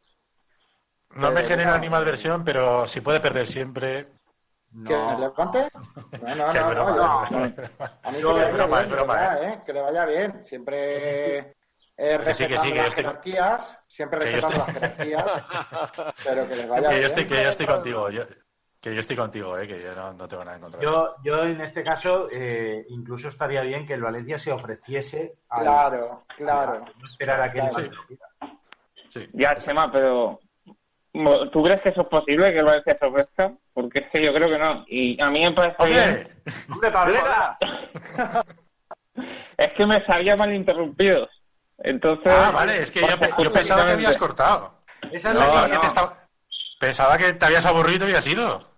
[1.10, 4.06] No me Pero, genera bueno, animadversión, pero si puede perder siempre.
[4.86, 5.68] ¿Que el Levante?
[6.20, 7.28] No, no, Que no, broma, no, broma.
[7.30, 7.36] yo-
[8.02, 9.60] A mí que No, le es vaya broma, bien, es broma, verdad, ¿eh?
[9.64, 10.44] Que le vaya bien.
[10.44, 11.38] Siempre
[11.96, 14.66] eh, Que sí, que respetando sí, que yo las estoy- jerarquías, siempre que yo respetando
[14.66, 17.06] estoy- las jerarquías, pero que le vaya Que yo bien.
[17.10, 18.10] estoy, que yo estoy contigo.
[18.10, 18.24] yo-
[18.86, 20.80] que yo estoy contigo, eh, que yo no, no tengo nada en contra.
[20.80, 25.60] Yo, yo en este caso, eh, incluso estaría bien que el Valencia se ofreciese a
[25.60, 26.84] Claro, claro.
[27.04, 27.90] esperar a que el Claro.
[29.08, 29.28] Sí.
[29.32, 30.38] Ya, Chema, pero
[31.50, 33.52] ¿tú crees que eso es posible que el Valencia se ofrezca?
[33.74, 34.84] Porque es que yo creo que no.
[34.86, 36.28] Y a mí me parece bien.
[36.70, 36.70] ¡Hombre!
[36.70, 37.56] ¡Hombre, Pablera!
[39.56, 41.28] Es que me sabía mal interrumpidos.
[41.78, 42.30] Entonces.
[42.32, 44.78] Ah, vale, es que yo, pensaba que habías cortado.
[45.10, 45.80] Esa es No, la Pensaba, que no.
[45.80, 46.16] te estaba-
[46.78, 48.75] pensaba que te habías aburrido y habías ido.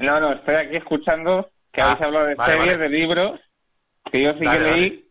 [0.00, 2.88] No, no, estoy aquí escuchando que Ah, habéis hablado de vale, series, vale.
[2.88, 3.40] de libros,
[4.10, 5.10] que yo sí que leí,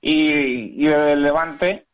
[0.00, 1.86] y, y del Levante,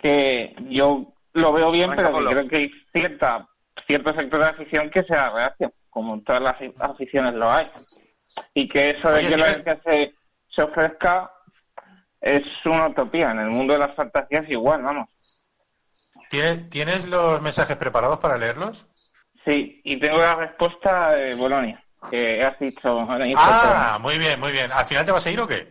[0.00, 3.48] que yo lo veo bien, Arranca, pero que creo que hay cierta,
[3.86, 7.70] cierto sector de afición que sea reacio, como en todas las aficiones lo hay.
[8.54, 10.14] Y que eso de Oye, que la Valencia se,
[10.54, 11.30] se ofrezca
[12.20, 13.30] es una utopía.
[13.32, 15.08] En el mundo de las fantasías igual, vamos.
[16.30, 18.86] ¿Tienes, ¿Tienes los mensajes preparados para leerlos?
[19.44, 23.06] Sí, y tengo la respuesta de Bolonia, que has dicho.
[23.36, 24.70] Ah, muy bien, muy bien.
[24.72, 25.70] ¿Al final te vas a ir o qué?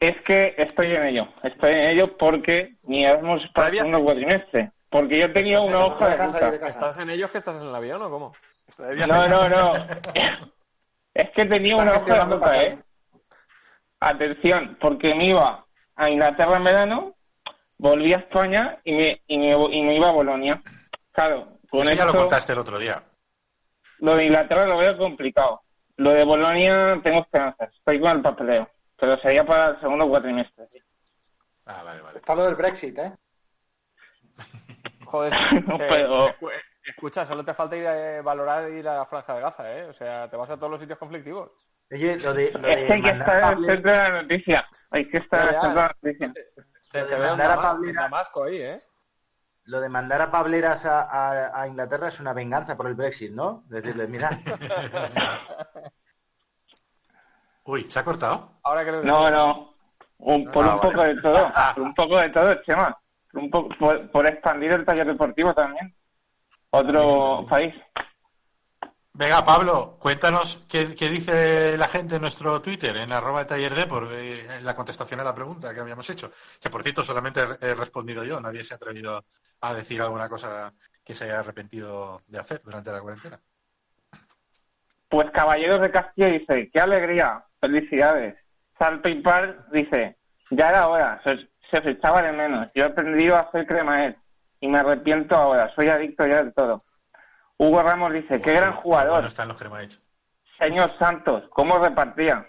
[0.00, 4.72] Es que estoy en ello, estoy en ello porque ni Erasmus para segundo cuatrimestre.
[4.90, 6.48] Porque yo tenía una hoja de casa.
[6.68, 8.32] ¿Estás en ellos que estás en el avión o cómo?
[9.06, 9.72] No, no, no.
[11.14, 12.62] Es que tenía una hoja de ruta.
[12.62, 12.78] ¿eh?
[13.98, 15.64] Atención, porque me iba
[15.96, 17.14] a Inglaterra en verano,
[17.76, 20.62] volví a España y me, y me, y me iba a Bolonia.
[21.10, 23.02] Claro, con Eso ya lo contaste el otro día.
[23.98, 25.62] lo de Inglaterra lo veo complicado.
[25.96, 27.72] Lo de Bolonia tengo esperanzas.
[27.74, 28.68] Estoy con el papeleo.
[28.96, 30.66] Pero sería para el segundo cuatrimestre.
[30.72, 30.78] sí.
[31.66, 32.18] Ah, vale, vale.
[32.18, 33.12] Está lo del Brexit, ¿eh?
[35.04, 35.32] Joder,
[35.66, 36.52] No, eh, pero- escu-
[36.84, 39.84] escucha, solo te falta ir a valorar ir a la franja de Gaza, ¿eh?
[39.86, 41.50] O sea, te vas a todos los sitios conflictivos.
[41.90, 43.98] Oye, lo de, lo Es que hay que estar a en el Pablo- centro de
[43.98, 44.66] la noticia.
[44.90, 45.62] Hay que estar en el Ya, ya.
[45.62, 46.32] centro de la noticia.
[46.92, 48.80] Te, te de veo a Damasco ahí, ¿eh?
[49.68, 53.32] Lo de mandar a Pableras a, a- a Inglaterra es una venganza por el Brexit,
[53.32, 53.64] ¿no?
[53.68, 54.30] Decirle, mira,
[57.66, 58.52] Uy, ¿se ha cortado?
[58.62, 59.74] Ahora creo que No, no.
[60.18, 60.90] Un- por Ah, un vale.
[60.90, 61.52] poco de todo.
[61.74, 62.96] Por un poco de todo, Chema.
[63.30, 65.94] Por, un po- por, por expandir el taller deportivo también.
[66.70, 67.74] Otro país.
[69.18, 74.08] Venga, Pablo, cuéntanos qué, dice la gente en nuestro Twitter, en arroba taller de por
[74.12, 76.30] eh, la contestación a la pregunta que habíamos hecho.
[76.60, 79.24] Que por cierto, solamente he respondido yo, nadie se ha atrevido
[79.60, 80.72] a decir alguna cosa
[81.04, 83.40] que se haya arrepentido de hacer durante la cuarentena.
[85.08, 88.36] Pues Caballeros de Castilla dice, qué alegría, felicidades.
[88.78, 90.16] Salpipar dice,
[90.50, 92.68] ya era hora, se, se os echaba de menos.
[92.72, 94.16] Yo he aprendido a hacer cremaet
[94.60, 96.84] y me arrepiento ahora, soy adicto ya del todo.
[97.58, 99.24] Hugo Ramos dice, qué gran Bueno jugador.
[99.26, 100.00] están los cremahechos.
[100.58, 102.46] Señor Santos, ¿cómo repartía?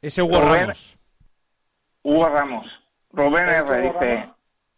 [0.00, 0.98] Ese Hugo Rubén- Ramos.
[2.02, 2.66] Hugo Ramos.
[3.12, 3.82] Rubén ¿He dicho R.
[3.82, 4.36] Dice, Ramos?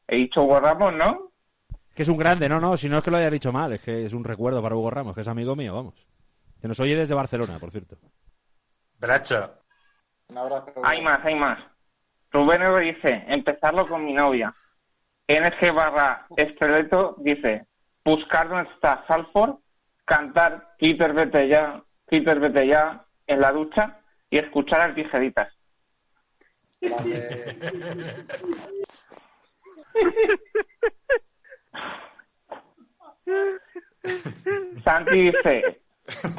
[0.08, 1.32] he dicho Hugo Ramos, ¿no?
[1.94, 3.82] Que es un grande, no, no, si no es que lo haya dicho mal, es
[3.82, 5.94] que es un recuerdo para Hugo Ramos, que es amigo mío, vamos.
[6.60, 7.96] Que nos oye desde Barcelona, por cierto.
[8.98, 9.54] Bracho.
[10.28, 10.72] Un abrazo.
[10.84, 11.58] Hay más, hay más.
[12.30, 12.80] Rubén R.
[12.80, 14.54] dice, empezarlo con mi novia.
[15.26, 17.66] NG barra esqueleto dice,
[18.04, 19.56] buscar dónde está Salford,
[20.04, 25.52] cantar Peter vete ya, Peter vete ya en la ducha y escuchar a tijeritas.
[34.84, 35.80] Santi dice,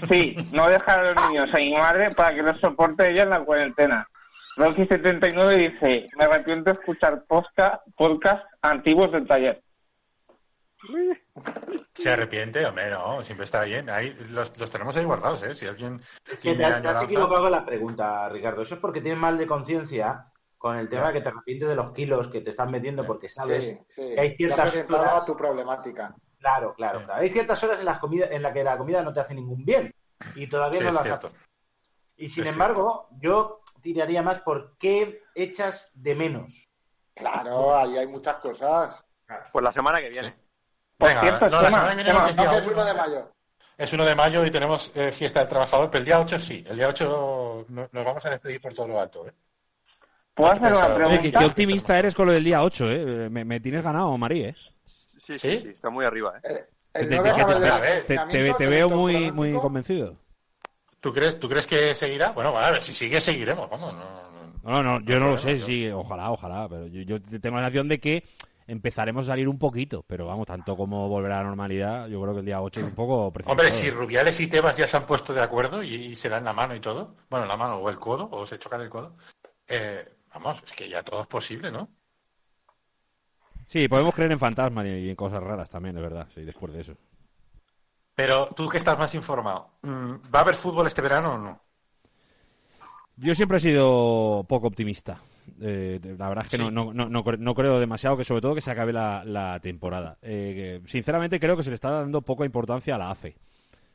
[0.07, 3.29] sí, no dejar a los niños a mi madre para que los soporte ella en
[3.29, 4.07] la cuarentena.
[4.57, 9.61] Rocky79 dice, me arrepiento de escuchar podcast, podcast antiguos del taller.
[11.93, 13.89] Se arrepiente, hombre, no, siempre está bien.
[13.89, 15.53] Ahí los, los tenemos ahí guardados, ¿eh?
[15.53, 16.01] Si alguien
[16.41, 18.61] tiene te, has- te has equivocado con la pregunta, Ricardo.
[18.61, 20.25] Eso es porque tienes mal de conciencia
[20.57, 23.29] con el tema de que te arrepientes de los kilos que te están metiendo porque
[23.29, 24.13] sabes Sí, sí.
[24.15, 25.23] que hay ciertas horas.
[25.23, 26.15] a tu problemática.
[26.39, 27.05] Claro, claro, Sí.
[27.05, 27.21] claro.
[27.21, 29.63] Hay ciertas horas en las comidas en las que la comida no te hace ningún
[29.65, 29.93] bien
[30.35, 31.27] y todavía Sí, no las cierto.
[31.27, 31.37] hace.
[32.17, 36.67] Y sin Es embargo, yo tiraría más por qué echas de menos.
[37.15, 39.05] Claro, ahí hay muchas cosas.
[39.51, 40.35] Pues la semana que viene.
[40.99, 42.57] Por Venga, cierto, no, la Chema, semana que viene Chema, no, es día No, que
[42.57, 42.75] es uno.
[42.75, 43.31] 1 de mayo.
[43.77, 46.63] Es 1 de mayo y tenemos eh, fiesta del trabajador, pero el día 8 sí.
[46.69, 49.25] El día 8 no- nos vamos a despedir por todo lo alto.
[49.25, 49.31] ¿eh?
[50.33, 50.91] ¿Puedo hacer una pensar.
[50.91, 51.21] Oye, pregunta?
[51.21, 53.29] qué, qué optimista eres con lo del día 8, ¿eh?
[53.29, 54.55] Me, me tienes ganado, Marí, ¿eh?
[55.17, 55.57] Sí, sí, ¿Sí?
[55.59, 56.65] sí, está muy arriba, ¿eh?
[56.93, 58.67] El, Te, el te- 9 te- acaba te- de a ver, te- te- confinamiento, te
[58.67, 60.17] veo muy, muy convencido.
[60.99, 62.31] ¿Tú crees, ¿Tú crees que seguirá?
[62.31, 63.69] Bueno, a ver, si sigue, seguiremos.
[63.69, 64.29] Vamos, no, no.
[64.61, 67.63] No, no, yo no lo sé, yo- sí, ojalá, ojalá, pero yo, yo tengo la
[67.63, 68.23] sensación de que
[68.69, 72.33] empezaremos a salir un poquito, pero vamos, tanto como volver a la normalidad, yo creo
[72.33, 73.51] que el día 8 es un poco precipitado.
[73.51, 76.45] Hombre, si Rubiales y Tebas ya se han puesto de acuerdo y, y se dan
[76.45, 79.15] la mano y todo, bueno, la mano o el codo, o se chocan el codo,
[79.67, 81.89] eh, vamos, es que ya todo es posible, ¿no?
[83.67, 86.81] Sí, podemos creer en fantasmas y en cosas raras también, es verdad, sí, después de
[86.81, 86.93] eso.
[88.15, 91.61] Pero tú que estás más informado, mm, ¿va a haber fútbol este verano o no?
[93.15, 95.17] Yo siempre he sido poco optimista.
[95.61, 96.63] Eh, la verdad es que Sí.
[96.63, 99.23] no, no, no, no cre- no creo demasiado que sobre todo que se acabe la,
[99.25, 100.17] la temporada.
[100.21, 103.35] Eh, sinceramente creo que se le está dando poca importancia a la AFE.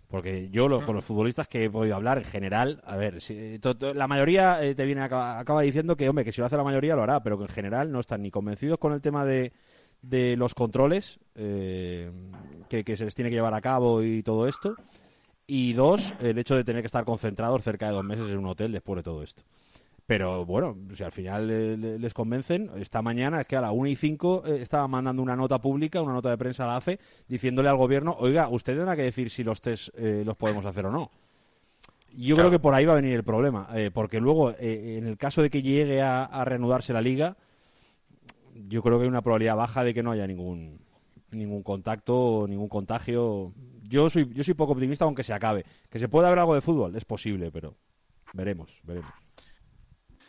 [0.09, 3.59] Porque yo lo- con los futbolistas que he podido hablar en general, a ver, si,
[3.59, 6.47] to- to- la mayoría eh, te viene acaba, acaba diciendo que, hombre, que si lo
[6.47, 9.01] hace la mayoría lo hará, pero que en general no están ni convencidos con el
[9.01, 9.53] tema de,
[10.03, 12.13] de los controles eh,
[12.69, 14.77] que, que se les tiene que llevar a cabo y todo esto.
[15.47, 18.47] Y dos, el hecho de tener que estar concentrados cerca de dos meses en un
[18.47, 19.43] hotel después de todo esto.
[20.07, 23.89] Pero bueno, si al final le- les convencen, esta mañana es que a la 1
[23.89, 26.99] y 5 eh, estaba mandando una nota pública, una nota de prensa a la AFE,
[27.27, 30.85] diciéndole al gobierno, oiga, usted tendrá que decir si los test eh, los podemos hacer
[30.87, 31.11] o no.
[32.13, 32.51] Y Yo Claro.
[32.51, 35.17] creo que por ahí va a venir el problema, eh, porque luego, eh, en el
[35.17, 37.37] caso de que llegue a, a reanudarse la liga,
[38.69, 40.79] yo creo que hay una probabilidad baja de que no haya ningún
[41.33, 43.53] ningún contacto, ningún contagio.
[43.89, 45.65] Yo soy yo soy poco optimista aunque se acabe.
[45.91, 47.75] Que se pueda haber algo de fútbol, es posible, pero
[48.33, 49.11] veremos, veremos.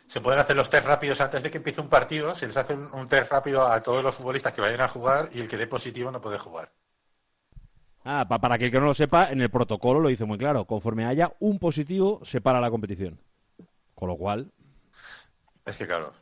[0.06, 2.74] Se pueden hacer los test rápidos antes de que empiece un partido, se les hace
[2.74, 5.56] un, un test rápido a todos los futbolistas que vayan a jugar y el que
[5.56, 6.70] dé positivo no puede jugar.
[8.04, 10.38] Ah, pa- para que el que no lo sepa, en el protocolo lo dice muy
[10.38, 10.64] claro.
[10.64, 13.18] Conforme haya un positivo, se para la competición.
[13.96, 14.52] Con lo cual,
[15.64, 16.12] Es que claro.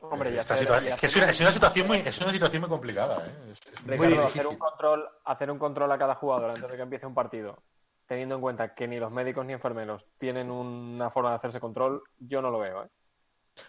[0.00, 2.20] Hombre, ya esta hacer- es que hacer es una, un- es una situación muy, es
[2.20, 3.30] una situación muy complicada, ¿eh?
[3.52, 4.40] Es, es muy Ricardo, difícil.
[4.40, 7.62] hacer un control, hacer un control a cada jugador antes de que empiece un partido,
[8.08, 12.02] teniendo en cuenta que ni los médicos ni enfermeros tienen una forma de hacerse control,
[12.18, 12.84] yo no lo veo.
[12.84, 12.88] ¿eh?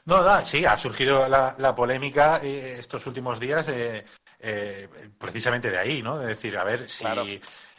[0.05, 4.05] No, no, sí, ha surgido la, la polémica eh, estos últimos días eh,
[4.39, 4.87] eh,
[5.17, 6.17] precisamente de ahí, ¿no?
[6.17, 7.25] De decir, a ver, si Claro.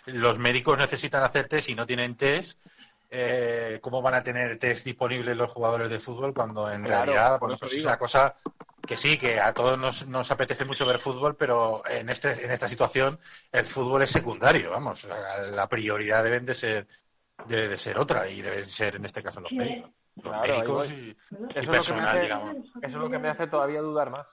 [0.06, 2.60] los médicos necesitan hacer test y no tienen test,
[3.10, 7.38] eh, ¿cómo van a tener test disponibles los jugadores de fútbol cuando en Claro, realidad
[7.40, 8.34] bueno, pues es una cosa
[8.86, 12.50] que sí, que a todos nos, nos apetece mucho ver fútbol, pero en, este, en
[12.50, 13.18] esta situación
[13.52, 16.86] el fútbol es secundario, vamos, sea, la prioridad deben de ser
[17.46, 19.90] debe de ser otra y deben ser en este caso los médicos.
[20.16, 21.16] Los Claro, médicos y,
[21.60, 22.56] y personal, hace, digamos.
[22.56, 24.26] eso es lo que me hace todavía dudar más.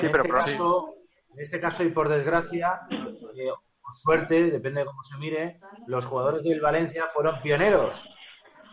[0.00, 0.94] Sí, en, pero este caso,
[1.34, 3.50] en este caso, y por desgracia, eh,
[3.90, 7.94] por suerte, depende de cómo se mire, los jugadores del Valencia fueron pioneros.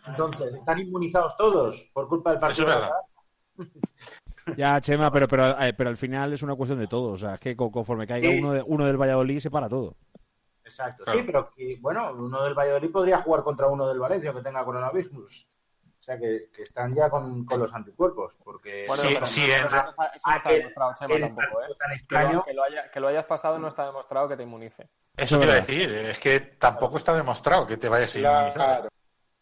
[0.06, 2.70] Entonces, están inmunizados todos por culpa del Eso partido.
[2.70, 2.92] es verdad.
[4.58, 7.12] ya Chema, pero, pero, eh, pero al final es una cuestión de todo.
[7.12, 8.40] O sea, es que co- conforme caiga Sí.
[8.40, 9.96] uno, de- uno del Valladolid se para todo.
[10.64, 11.04] Exacto.
[11.04, 11.20] Claro.
[11.20, 14.64] Sí, pero que, bueno, uno del Valladolid podría jugar contra uno del Valencia que tenga
[14.64, 15.48] coronavirus.
[16.08, 18.32] O sea, que, que están ya con, con los anticuerpos.
[18.42, 21.16] Porque Bueno, Sí, no- en eso ra- no está, eso no Ah, está demostrado, Chema,
[21.16, 21.62] el tampoco.
[21.62, 21.66] ¿eh?
[21.90, 22.34] Que, extraño.
[22.34, 24.88] lo, que, lo haya- que lo hayas pasado no está demostrado que te inmunice.
[25.18, 28.54] Eso te iba a decir, es que tampoco está demostrado que te vayas a inmunizar.
[28.54, 28.90] Claro.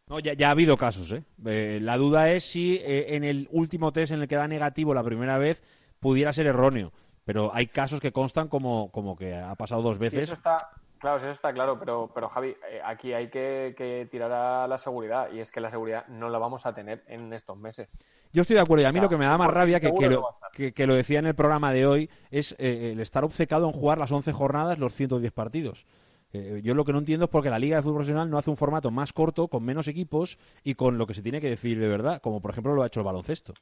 [0.07, 1.23] No, ya, ya ha habido casos, ¿eh?
[1.45, 4.95] Eh, La duda es si eh, en el último test en el que da negativo
[4.95, 5.61] la primera vez
[5.99, 6.91] pudiera ser erróneo.
[7.25, 10.23] Pero hay casos que constan como, como que ha pasado dos Sí, veces.
[10.23, 10.57] eso está,
[11.05, 14.77] claro, eso está claro, pero, pero Javi, eh, aquí hay que, que tirar a la
[14.79, 17.89] seguridad y es que la seguridad no la vamos a tener en estos meses.
[18.33, 19.93] Yo estoy de acuerdo y a mí Claro, lo que me da más rabia, que,
[19.93, 23.23] que lo, que, que lo decía en el programa de hoy, es eh, el estar
[23.23, 25.85] obcecado en jugar las 11 jornadas, los 110 partidos.
[26.33, 28.49] Eh, yo lo que no entiendo es porque la Liga de Fútbol Profesional no hace
[28.49, 31.79] un formato más corto, con menos equipos y con lo que se tiene que decir
[31.79, 33.53] de verdad, como por ejemplo lo ha hecho el baloncesto.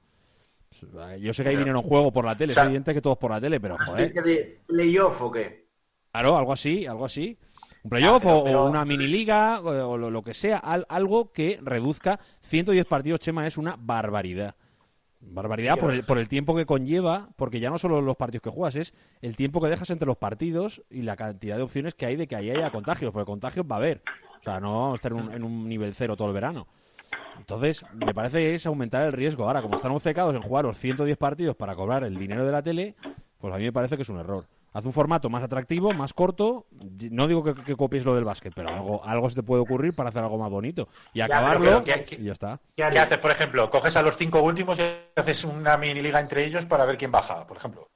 [1.20, 1.60] Yo sé que Ya.
[1.60, 3.60] dinero en juego por la tele, O sea- es evidente que todos por la tele,
[3.60, 4.08] pero joder.
[4.08, 5.63] ¿Especie de playoff o qué?
[6.14, 7.38] Claro, algo así, algo así.
[7.84, 10.86] Un playoff Ah, pero- o- pero- una mini liga o, lo, lo que sea, al-
[10.88, 14.56] algo que reduzca 110 partidos, Chema, es una barbaridad.
[15.26, 18.50] Barbaridad por el, por el tiempo que conlleva, porque ya no solo los partidos que
[18.52, 22.06] juegas, es el tiempo que dejas entre los partidos y la cantidad de opciones que
[22.06, 24.04] hay de que ahí haya contagios, porque contagios va a haber.
[24.40, 26.68] O sea, no vamos a estar en un, en un nivel cero todo el verano.
[27.40, 29.46] Entonces, me parece que es aumentar el riesgo.
[29.46, 32.62] Ahora, como están obcecados en jugar los 110 partidos para cobrar el dinero de la
[32.62, 32.96] tele,
[33.40, 34.46] pues a mí me parece que es un error.
[34.74, 36.66] Haz un formato más atractivo, más corto.
[37.12, 39.96] No digo que, que copies lo del básquet, pero algo, algo se te puede ocurrir
[39.96, 40.88] para hacer algo más bonito.
[41.14, 42.60] Y pero- acabarlo pero ¿qué- y ya está.
[42.76, 43.70] ¿Qué haces, por ejemplo?
[43.70, 44.82] Coges a los cinco últimos y
[45.16, 47.90] haces una mini liga entre ellos para ver quién baja, por ejemplo.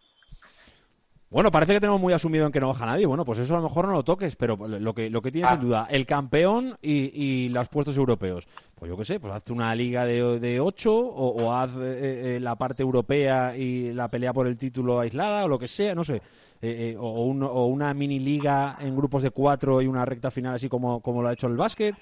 [1.29, 3.05] Bueno, parece que tenemos muy asumido en que no baja nadie.
[3.05, 5.51] Bueno, pues eso a lo mejor no lo toques, pero lo que, lo que tienes
[5.51, 5.55] Ah.
[5.55, 8.47] en duda, el campeón y, y los puestos europeos.
[8.75, 12.37] Pues yo qué sé, pues hazte una liga de, de ocho o, o haz eh,
[12.37, 15.93] eh, la parte europea y la pelea por el título aislada o lo que sea,
[15.95, 16.21] no sé.
[16.61, 20.31] Eh, o, o un- o una mini liga en grupos de cuatro y una recta
[20.31, 21.93] final así como, como lo ha hecho el básquet.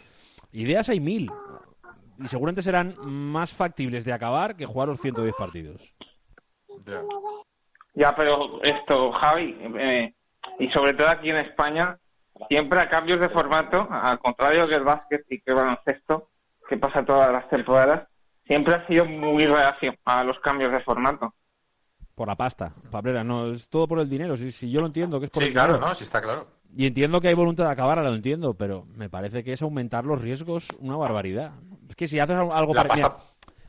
[0.51, 1.31] Ideas hay mil.
[2.23, 5.81] Y seguramente serán más factibles de acabar que jugar los 110 partidos.
[7.95, 10.13] Ya, pero esto, Javi, eh,
[10.59, 11.97] y sobre todo aquí en España,
[12.49, 16.29] siempre a cambios de formato, al contrario que el básquet y que el baloncesto,
[16.67, 18.07] que pasa todas las temporadas,
[18.45, 21.33] siempre ha sido muy reacio a los cambios de formato.
[22.15, 24.37] Por la pasta, Pablera, no, es todo por el dinero.
[24.37, 25.87] Si, si yo lo entiendo que es por Sí, el claro, dinero.
[25.89, 25.95] ¿no?
[25.95, 26.47] Sí, está claro.
[26.77, 30.05] Y entiendo que hay voluntad de acabar, lo entiendo, pero me parece que es aumentar
[30.05, 31.51] los riesgos una barbaridad.
[31.89, 33.17] Es que si haces algo La pare- pasta-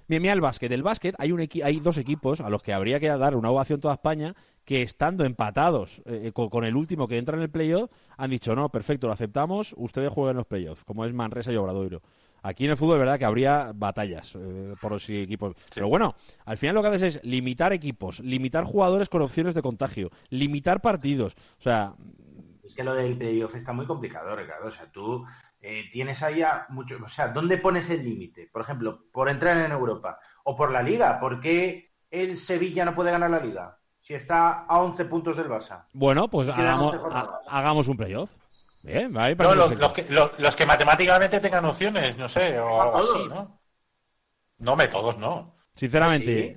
[0.09, 0.71] Mira, mira el básquet.
[0.73, 3.51] El básquet hay, un equi- hay dos equipos a los que habría que dar una
[3.51, 4.35] ovación toda España
[4.65, 8.55] que estando empatados eh, con, con el último que entra en el playoff han dicho
[8.55, 12.03] no, perfecto, lo aceptamos, ustedes jueguen los playoffs, como es Manresa y Obradoiro.
[12.43, 15.57] Aquí en el fútbol es verdad que habría batallas eh, por los equipos.
[15.75, 19.63] Pero bueno, al final lo que haces es limitar equipos, limitar jugadores con opciones de
[19.63, 21.35] contagio, limitar partidos.
[21.59, 21.95] O sea,
[22.63, 24.69] Es que lo del playoff está muy complicado, Ricardo.
[24.69, 25.25] O sea, tú
[25.69, 26.97] eh, tienes ahí a mucho.
[27.05, 28.49] O sea, ¿dónde pones el límite?
[28.53, 31.19] Por ejemplo, por entrar en Europa o por la Liga.
[31.19, 33.79] ¿Por qué el Sevilla no puede ganar la Liga?
[34.01, 35.85] Si está a 11 puntos del Barça.
[35.93, 37.29] bueno, pues hagamos, 11 jornadas.
[37.49, 38.31] ha- hagamos un playoff.
[38.85, 42.99] Bien, vale, No, los, que, los, los que matemáticamente tengan opciones, no sé, o algo
[42.99, 43.61] así, ¿no?
[44.59, 45.57] No, me todos no.
[45.75, 46.57] Sinceramente,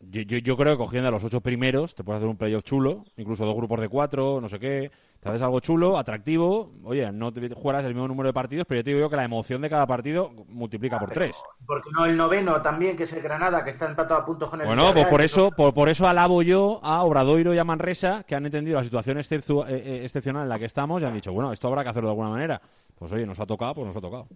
[0.00, 2.64] yo, yo, yo creo que cogiendo a los ocho primeros te puedes hacer un playoff
[2.64, 4.90] chulo, incluso dos grupos de cuatro, no sé qué.
[5.20, 6.72] Te haces algo chulo, atractivo.
[6.82, 9.16] Oye, no te jugarás el mismo número de partidos, pero yo te digo yo que
[9.16, 11.36] la emoción de cada partido multiplica por tres.
[11.66, 14.62] Porque no el noveno también, que es el Granada, que está empatado a puntos con
[14.62, 18.24] el Bueno, pues por eso, por, por eso alabo yo a Obradoiro y a Manresa,
[18.26, 21.34] que han entendido la situación eh, eh, excepcional en la que estamos y han dicho,
[21.34, 22.62] bueno, esto habrá que hacerlo de alguna manera.
[22.98, 24.26] Pues oye, nos ha tocado, pues nos ha tocado.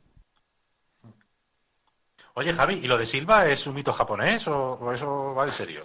[2.34, 5.84] Oye, Javi, ¿y lo de Silva es un mito japonés o, eso va en serio?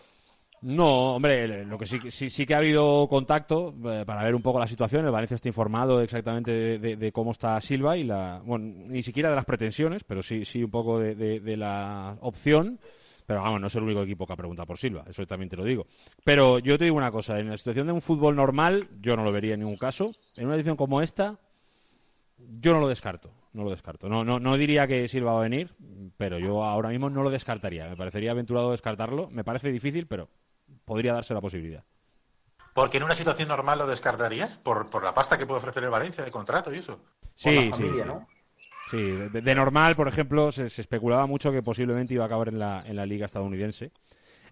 [0.62, 4.42] No, hombre, lo que sí, sí, sí que ha habido contacto eh, para ver un
[4.42, 5.06] poco la situación.
[5.06, 9.36] El Valencia está informado exactamente de, cómo está Silva y la, bueno, ni siquiera de
[9.36, 12.80] las pretensiones, pero sí, sí un poco de, de- de la opción.
[13.26, 15.56] Pero vamos, no es el único equipo que ha preguntado por Silva, eso también te
[15.56, 15.86] lo digo.
[16.24, 19.24] Pero yo te digo una cosa, en la situación de un fútbol normal, yo no
[19.24, 20.12] lo vería en ningún caso.
[20.36, 21.38] En una edición como esta,
[22.60, 24.10] yo no lo descarto, no lo descarto.
[24.10, 25.76] No, no, no diría que Silva va a venir,
[26.18, 27.88] pero yo ahora mismo no lo descartaría.
[27.90, 29.30] Me parecería aventurado descartarlo.
[29.32, 30.30] Me parece difícil, pero
[30.86, 31.84] podría darse la posibilidad.
[32.74, 35.90] Porque en una situación normal lo descartarías por, por la pasta que puede ofrecer el
[35.90, 37.00] Valencia de contrato y eso.
[37.34, 38.02] Sí, sí, sí.
[38.06, 38.28] ¿no?
[38.90, 42.48] Sí, de, de normal, por ejemplo, se, se especulaba mucho que posiblemente iba a acabar
[42.48, 43.92] en la, en la liga estadounidense.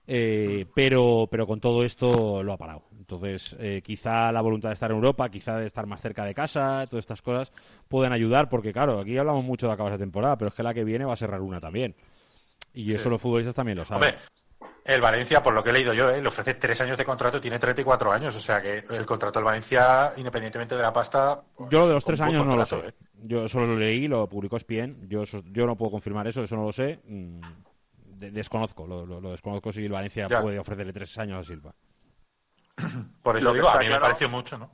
[0.09, 2.83] Eh, pero, pero con todo esto lo ha parado.
[2.97, 6.33] Entonces, eh, quizá la voluntad de estar en Europa, quizá de estar más cerca de
[6.33, 7.51] casa, todas estas cosas
[7.87, 10.73] pueden ayudar, porque claro, aquí hablamos mucho de acabar esa temporada, pero es que la
[10.73, 11.93] que viene va a ser una también.
[12.73, 13.09] Y eso Sí.
[13.09, 14.09] los futbolistas también lo saben.
[14.09, 14.21] Hombre,
[14.85, 16.21] el Valencia, por lo que he leído yo, ¿eh?
[16.21, 18.35] le ofrece tres años de contrato y tiene 34 años.
[18.35, 21.41] O sea que el contrato del Valencia, independientemente de la pasta.
[21.55, 22.77] pues, Yo lo de los tres años no lo sé.
[22.77, 22.93] ¿eh?
[23.23, 25.07] Yo solo lo leí, lo publicó Spien.
[25.09, 26.99] Yo, eso- yo no puedo confirmar eso, eso no lo sé.
[27.05, 27.39] Mm,
[28.17, 30.41] de- desconozco, lo, lo- lo desconozco si el Valencia Ya.
[30.41, 31.73] puede ofrecerle tres años a Silva.
[33.23, 34.71] Por eso digo, a mí me pareció mucho, ¿no?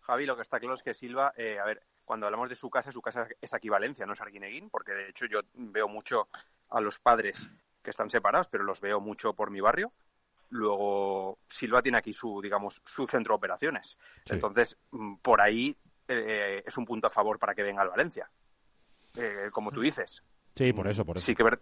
[0.00, 2.70] Javi, lo que está claro es que Silva, eh, a ver, cuando hablamos de su
[2.70, 6.28] casa, su casa es aquí Valencia, no es Arguineguín, porque de hecho yo veo mucho
[6.70, 7.48] a los padres
[7.82, 9.92] que están separados, pero los veo mucho por mi barrio.
[10.50, 13.98] Luego, Silva tiene aquí su, digamos, su centro de operaciones.
[14.24, 14.34] Sí.
[14.34, 15.76] Entonces, mm, por ahí
[16.06, 18.30] eh, es un punto a favor para que venga al Valencia.
[19.16, 20.22] Eh, como tú dices.
[20.54, 21.26] Sí, por eso, por eso.
[21.26, 21.58] Sí que ver...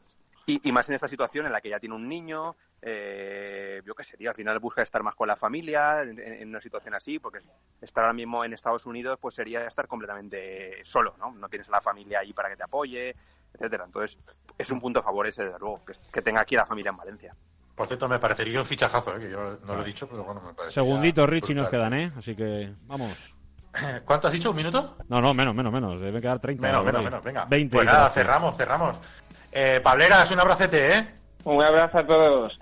[0.47, 3.95] y, y más en esta situación en la que ya tiene un niño, eh, yo
[3.95, 7.19] qué sería, al final busca estar más con la familia en, en una situación así,
[7.19, 7.39] porque
[7.81, 11.33] estar ahora mismo en Estados Unidos pues sería estar completamente solo, ¿no?
[11.33, 13.17] No tienes a la familia ahí para que te apoye,
[13.55, 13.85] etcétera.
[13.85, 14.19] Entonces,
[14.59, 16.91] es un punto a favor ese, desde luego, que, que tenga aquí a la familia
[16.91, 17.37] en Valencia.
[17.75, 19.21] Por cierto, me parecería un fichajazo, ¿eh?
[19.21, 20.75] que yo no lo he dicho, pero bueno, me parece.
[20.75, 22.13] Segundito, Richie, nos quedan, ¿eh?
[22.17, 23.35] Así que vamos.
[24.05, 24.51] ¿Cuánto has dicho?
[24.51, 24.97] ¿Un minuto?
[25.09, 26.01] No, no, menos, menos, menos.
[26.01, 26.63] Deben quedar 30.
[26.65, 27.45] Menos, menos, menos, venga.
[27.47, 27.77] 20.
[27.77, 29.01] Pues nada, cerramos, cerramos.
[29.57, 31.15] Eh, Pableras, un abracete, ¿eh?
[31.45, 32.59] Un abrazo a todos.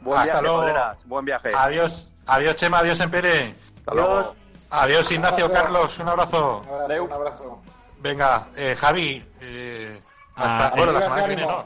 [0.00, 0.58] Buen Hasta viaje, luego.
[0.58, 0.98] Pableras.
[1.06, 1.50] Buen viaje.
[1.54, 3.54] Adiós, adiós Chema, adiós Empere.
[3.78, 4.34] Hasta luego.
[4.70, 5.62] Adiós Ignacio, Abrazo.
[5.64, 6.62] Carlos, un abrazo.
[6.68, 7.04] Un abrazo.
[7.04, 7.62] Un abrazo.
[7.98, 10.00] Venga, eh, Javi, eh,
[10.36, 11.48] hasta, Ah, bueno, eh, la semana que ánimo.
[11.48, 11.64] viene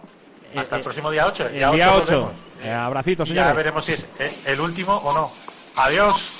[0.55, 0.61] no.
[0.61, 1.47] Hasta el eh, próximo día 8.
[1.49, 2.33] El día 8.
[2.62, 3.57] Eh, abracitos, Y ya señores.
[3.57, 5.28] veremos si es eh, el último o no.
[5.76, 6.39] Adiós.